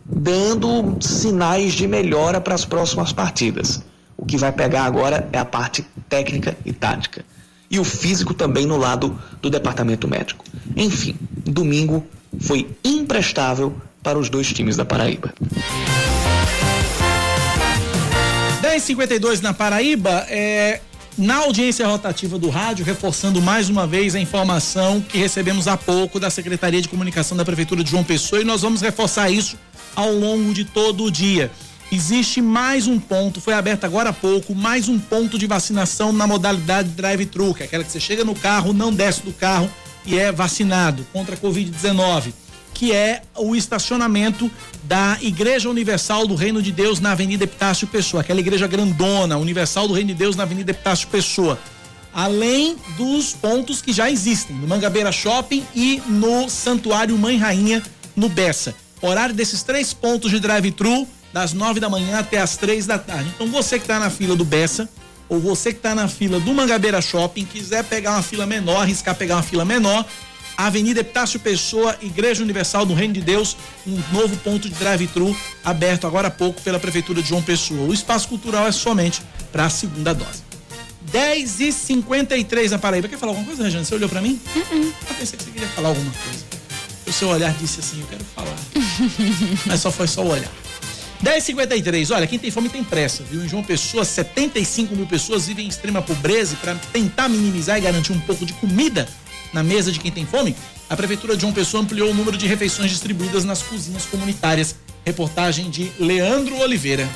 [0.06, 3.82] dando sinais de melhora para as próximas partidas.
[4.18, 7.24] O que vai pegar agora é a parte técnica e tática.
[7.72, 10.44] E o físico também no lado do departamento médico.
[10.76, 11.16] Enfim,
[11.46, 12.06] domingo
[12.40, 13.74] foi imprestável
[14.04, 15.34] para os dois times da Paraíba.
[18.62, 20.82] 10:52 na Paraíba, é,
[21.18, 26.20] na audiência rotativa do rádio, reforçando mais uma vez a informação que recebemos há pouco
[26.20, 29.58] da Secretaria de Comunicação da Prefeitura de João Pessoa e nós vamos reforçar isso
[29.96, 31.52] ao longo de todo o dia.
[31.92, 36.28] Existe mais um ponto, foi aberto agora há pouco, mais um ponto de vacinação na
[36.28, 39.70] modalidade drive-thru, que é aquela que você chega no carro, não desce do carro
[40.06, 42.34] e é vacinado contra a Covid-19
[42.78, 44.52] que é o estacionamento
[44.84, 49.88] da Igreja Universal do Reino de Deus na Avenida Epitácio Pessoa, aquela igreja grandona, Universal
[49.88, 51.60] do Reino de Deus na Avenida Epitácio Pessoa.
[52.14, 57.82] Além dos pontos que já existem, no Mangabeira Shopping e no Santuário Mãe Rainha,
[58.16, 58.76] no Bessa.
[59.02, 63.32] Horário desses três pontos de drive-thru, das nove da manhã até as três da tarde.
[63.34, 64.88] Então você que está na fila do Bessa,
[65.28, 69.16] ou você que está na fila do Mangabeira Shopping, quiser pegar uma fila menor, arriscar
[69.16, 70.06] pegar uma fila menor,
[70.58, 73.56] Avenida Epitácio Pessoa, Igreja Universal do Reino de Deus,
[73.86, 77.88] um novo ponto de drive-thru aberto agora há pouco pela Prefeitura de João Pessoa.
[77.88, 79.22] O espaço cultural é somente
[79.52, 80.42] para a segunda dose.
[81.12, 83.08] 10 e 53 na Paraíba.
[83.08, 83.84] Quer falar alguma coisa, Regina?
[83.84, 84.42] Você olhou para mim?
[84.56, 84.94] Uh -uh.
[85.10, 86.46] Eu pensei que você queria falar alguma coisa.
[87.06, 88.58] O seu olhar disse assim: Eu quero falar.
[89.66, 90.52] Mas só foi só o olhar.
[91.24, 93.44] 10h53, olha, quem tem fome tem pressa, viu?
[93.44, 97.82] Em João Pessoa, 75 mil pessoas vivem em extrema pobreza e para tentar minimizar e
[97.82, 99.08] garantir um pouco de comida
[99.58, 100.56] na mesa de quem tem fome,
[100.88, 104.76] a Prefeitura de João Pessoa ampliou o número de refeições distribuídas nas cozinhas comunitárias.
[105.04, 107.10] Reportagem de Leandro Oliveira.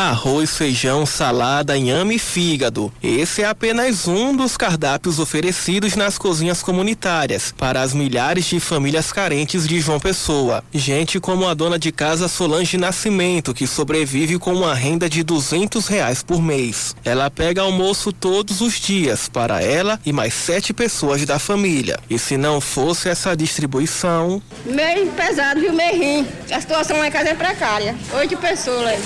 [0.00, 2.92] Arroz, feijão, salada, inhame e fígado.
[3.02, 9.12] Esse é apenas um dos cardápios oferecidos nas cozinhas comunitárias para as milhares de famílias
[9.12, 10.62] carentes de João Pessoa.
[10.72, 15.86] Gente como a dona de casa Solange Nascimento, que sobrevive com uma renda de duzentos
[15.86, 16.94] reais por mês.
[17.04, 21.98] Ela pega almoço todos os dias para ela e mais sete pessoas da família.
[22.08, 24.42] E se não fosse essa distribuição...
[24.64, 25.72] Meio pesado, viu?
[25.72, 26.26] Meio ruim.
[26.50, 27.94] A situação lá em casa é precária.
[28.14, 29.00] Oito pessoas.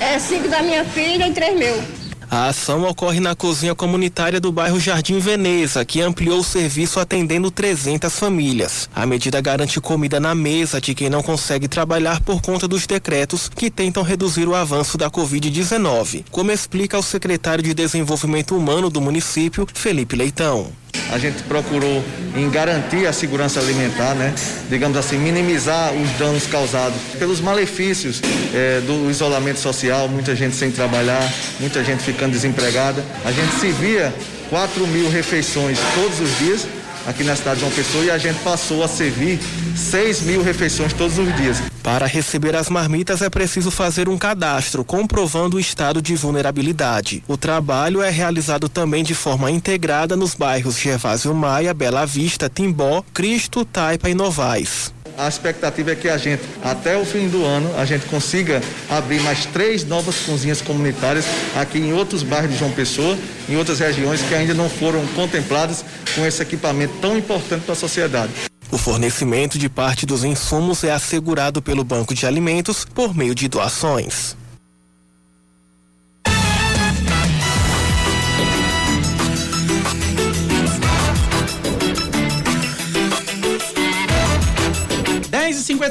[0.00, 1.82] É cinco da minha filha e três meu.
[2.30, 7.50] A ação ocorre na cozinha comunitária do bairro Jardim Veneza, que ampliou o serviço atendendo
[7.50, 8.88] 300 famílias.
[8.94, 13.50] A medida garante comida na mesa de quem não consegue trabalhar por conta dos decretos
[13.50, 19.02] que tentam reduzir o avanço da Covid-19, como explica o secretário de Desenvolvimento Humano do
[19.02, 20.72] município, Felipe Leitão
[21.10, 22.02] a gente procurou
[22.34, 24.34] em garantir a segurança alimentar, né?
[24.68, 28.20] Digamos assim, minimizar os danos causados pelos malefícios
[28.54, 31.22] eh, do isolamento social, muita gente sem trabalhar,
[31.60, 33.04] muita gente ficando desempregada.
[33.24, 34.12] A gente se via
[34.48, 36.66] 4 mil refeições todos os dias
[37.06, 39.38] aqui na cidade de João Pessoa e a gente passou a servir
[39.76, 41.62] 6 mil refeições todos os dias.
[41.82, 47.24] Para receber as marmitas é preciso fazer um cadastro comprovando o estado de vulnerabilidade.
[47.26, 53.02] O trabalho é realizado também de forma integrada nos bairros Gervásio Maia, Bela Vista, Timbó,
[53.12, 54.92] Cristo, Taipa e Novais.
[55.22, 59.20] A expectativa é que a gente, até o fim do ano, a gente consiga abrir
[59.20, 61.24] mais três novas cozinhas comunitárias
[61.54, 63.16] aqui em outros bairros de João Pessoa,
[63.48, 65.84] em outras regiões que ainda não foram contempladas
[66.16, 68.32] com esse equipamento tão importante para a sociedade.
[68.72, 73.46] O fornecimento de parte dos insumos é assegurado pelo Banco de Alimentos por meio de
[73.46, 74.36] doações.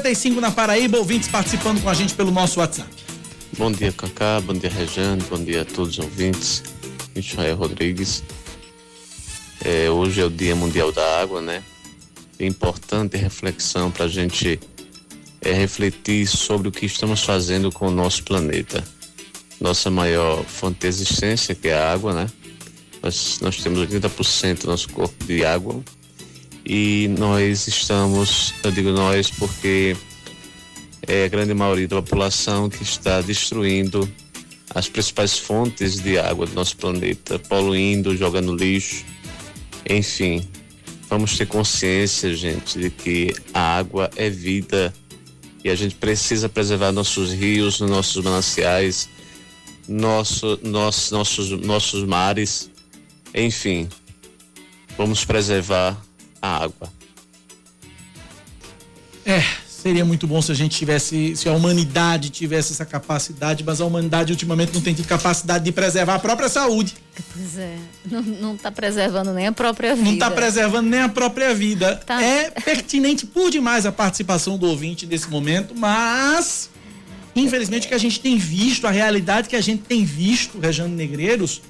[0.00, 2.88] cinquenta e cinco na Paraíba, ouvintes participando com a gente pelo nosso WhatsApp.
[3.58, 4.40] Bom dia, Cacá.
[4.40, 5.22] Bom dia, Rejane.
[5.28, 6.62] Bom dia a todos os ouvintes.
[7.14, 8.22] Michael Rodrigues.
[9.62, 11.62] É, hoje é o Dia Mundial da Água, né?
[12.40, 14.58] importante reflexão para a gente
[15.40, 18.82] é, refletir sobre o que estamos fazendo com o nosso planeta.
[19.60, 22.26] Nossa maior fonte de existência, que é a água, né?
[23.00, 25.80] Nós, nós temos 80% do nosso corpo de água
[26.64, 29.96] e nós estamos, eu digo nós porque
[31.06, 34.08] é a grande maioria da população que está destruindo
[34.74, 39.04] as principais fontes de água do nosso planeta, poluindo, jogando lixo,
[39.88, 40.46] enfim,
[41.12, 44.94] Vamos ter consciência, gente, de que a água é vida
[45.62, 49.10] e a gente precisa preservar nossos rios, nossos mananciais,
[49.86, 52.70] nosso, nosso, nossos, nossos mares,
[53.34, 53.90] enfim,
[54.96, 56.02] vamos preservar
[56.42, 56.92] a água.
[59.24, 63.80] É, seria muito bom se a gente tivesse, se a humanidade tivesse essa capacidade, mas
[63.80, 66.94] a humanidade ultimamente não tem tido capacidade de preservar a própria saúde.
[67.32, 67.76] Pois é,
[68.40, 70.06] não está preservando nem a própria vida.
[70.06, 71.96] Não está preservando nem a própria vida.
[72.04, 72.22] Tá.
[72.22, 76.70] É pertinente por demais a participação do ouvinte nesse momento, mas
[77.34, 81.62] infelizmente que a gente tem visto, a realidade que a gente tem visto, Rejane Negreiros,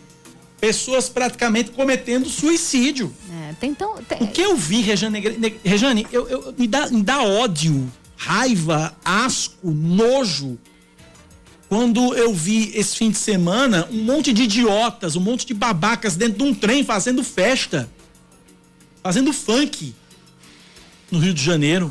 [0.60, 3.12] pessoas praticamente cometendo suicídio.
[3.58, 4.22] Tem tão, tem...
[4.22, 8.96] O que eu vi, Rejane Negreiros, Rejane, eu, eu, me, dá, me dá ódio, raiva,
[9.04, 10.58] asco, nojo
[11.72, 16.16] quando eu vi esse fim de semana um monte de idiotas, um monte de babacas
[16.16, 17.88] dentro de um trem fazendo festa,
[19.02, 19.94] fazendo funk
[21.10, 21.90] no Rio de Janeiro.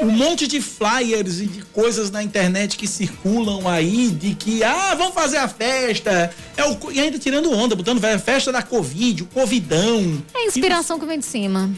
[0.00, 4.94] Um monte de flyers e de coisas na internet que circulam aí de que, ah,
[4.94, 6.34] vamos fazer a festa.
[6.56, 6.90] É o...
[6.90, 10.22] E ainda tirando onda, botando festa da Covid, o Covidão.
[10.34, 11.70] É a inspiração que vem de cima.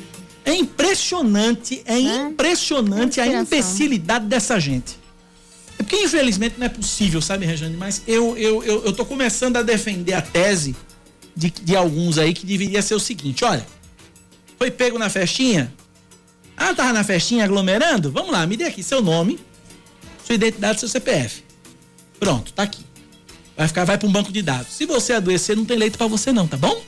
[0.44, 1.98] É impressionante, é, é?
[1.98, 4.98] impressionante é a imbecilidade dessa gente.
[5.78, 7.76] É porque, infelizmente, não é possível, sabe, Rejane?
[7.76, 10.76] Mas eu, eu, eu, eu tô começando a defender a tese
[11.34, 13.66] de, de alguns aí que deveria ser o seguinte: olha,
[14.58, 15.72] foi pego na festinha?
[16.56, 18.10] Ah, tava na festinha aglomerando?
[18.10, 19.38] Vamos lá, me dê aqui seu nome,
[20.24, 21.42] sua identidade, seu CPF.
[22.18, 22.84] Pronto, tá aqui.
[23.56, 24.72] Vai ficar, vai para um banco de dados.
[24.72, 26.82] Se você adoecer, não tem leito para você não, tá bom?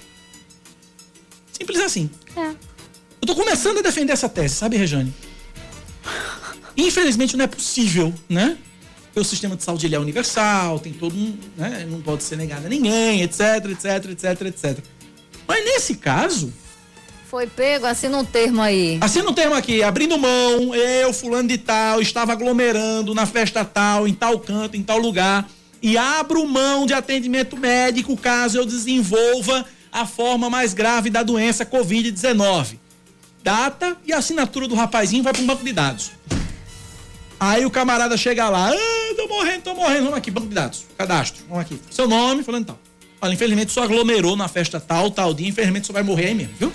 [1.53, 2.11] Simples assim.
[2.37, 2.49] É.
[3.21, 5.13] Eu tô começando a defender essa tese, sabe, Rejane?
[6.77, 8.59] Infelizmente não é possível, né?
[9.21, 12.67] o sistema de saúde ele é universal, tem todo um, né, não pode ser negado
[12.67, 14.79] a ninguém, etc, etc, etc, etc.
[15.47, 16.53] Mas nesse caso,
[17.35, 18.97] foi pego, assina um termo aí.
[19.01, 24.07] Assina um termo aqui, abrindo mão, eu, fulano de tal, estava aglomerando na festa tal,
[24.07, 25.45] em tal canto, em tal lugar,
[25.83, 31.67] e abro mão de atendimento médico caso eu desenvolva a forma mais grave da doença
[31.67, 32.79] Covid-19.
[33.43, 36.13] Data e assinatura do rapazinho vai para um banco de dados.
[37.41, 40.05] Aí o camarada chega lá, ah, tô morrendo, tô morrendo.
[40.05, 41.43] Vamos aqui, banco de dados, cadastro.
[41.49, 41.81] Vamos aqui.
[41.91, 42.79] Seu nome, falando tal.
[43.21, 46.55] Olha, infelizmente só aglomerou na festa tal, tal dia, infelizmente só vai morrer aí mesmo,
[46.61, 46.73] viu?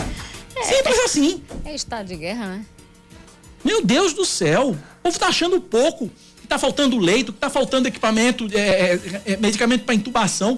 [0.59, 1.43] É, Simples assim.
[1.65, 2.65] É estado de guerra, né?
[3.63, 4.71] Meu Deus do céu.
[4.71, 6.09] O povo tá achando pouco.
[6.41, 8.59] Que tá faltando leito, que tá faltando equipamento, é,
[8.93, 10.57] é, é medicamento para intubação.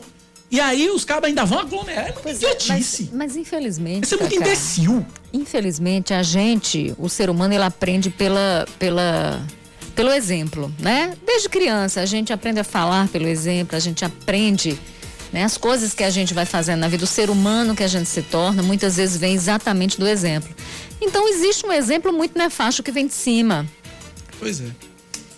[0.51, 2.03] E aí os cabos ainda vão aglomerar.
[2.03, 3.03] É muito pois idiotice.
[3.03, 4.03] É, mas, mas, infelizmente.
[4.03, 5.05] Isso é muito imbecil.
[5.31, 9.41] Infelizmente, a gente, o ser humano, ele aprende pela, pela,
[9.95, 11.13] pelo exemplo, né?
[11.25, 14.77] Desde criança, a gente aprende a falar pelo exemplo, a gente aprende.
[15.31, 15.43] Né?
[15.43, 18.07] As coisas que a gente vai fazendo na vida, o ser humano que a gente
[18.07, 20.53] se torna, muitas vezes vem exatamente do exemplo.
[20.99, 23.65] Então existe um exemplo muito nefasto que vem de cima.
[24.39, 24.71] Pois é.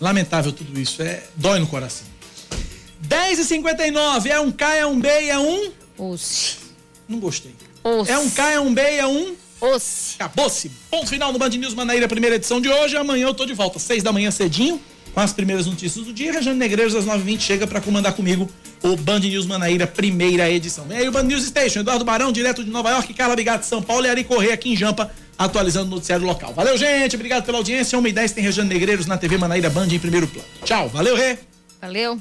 [0.00, 1.02] Lamentável tudo isso.
[1.02, 2.06] É dói no coração.
[3.00, 5.70] 10 e 59 é um K, é um B, é um.
[5.96, 6.56] Oxi.
[7.08, 7.54] Não gostei.
[7.82, 8.10] Oxi.
[8.10, 9.34] É um K, é um B, é um.
[9.60, 10.16] Oxi.
[10.16, 10.70] Acabou-se.
[10.90, 12.96] Ponto final no Band News Manaíra, primeira edição de hoje.
[12.96, 14.80] Amanhã eu tô de volta, 6 da manhã cedinho,
[15.14, 16.32] com as primeiras notícias do dia.
[16.32, 18.50] Rejane Negreiros, às 9h20, chega para comandar comigo
[18.82, 20.84] o Band News Manaíra, primeira edição.
[20.90, 23.80] E aí, o Band News Station, Eduardo Barão, direto de Nova York, Carla Bigato São
[23.80, 26.52] Paulo e Ari Correia aqui em Jampa, atualizando o noticiário local.
[26.52, 27.14] Valeu, gente.
[27.14, 27.98] Obrigado pela audiência.
[27.98, 30.48] 1 e 10 tem Rejane Negreiros na TV Manaíra Band em primeiro plano.
[30.64, 30.88] Tchau.
[30.88, 31.38] Valeu, Rê.
[31.80, 32.20] Valeu.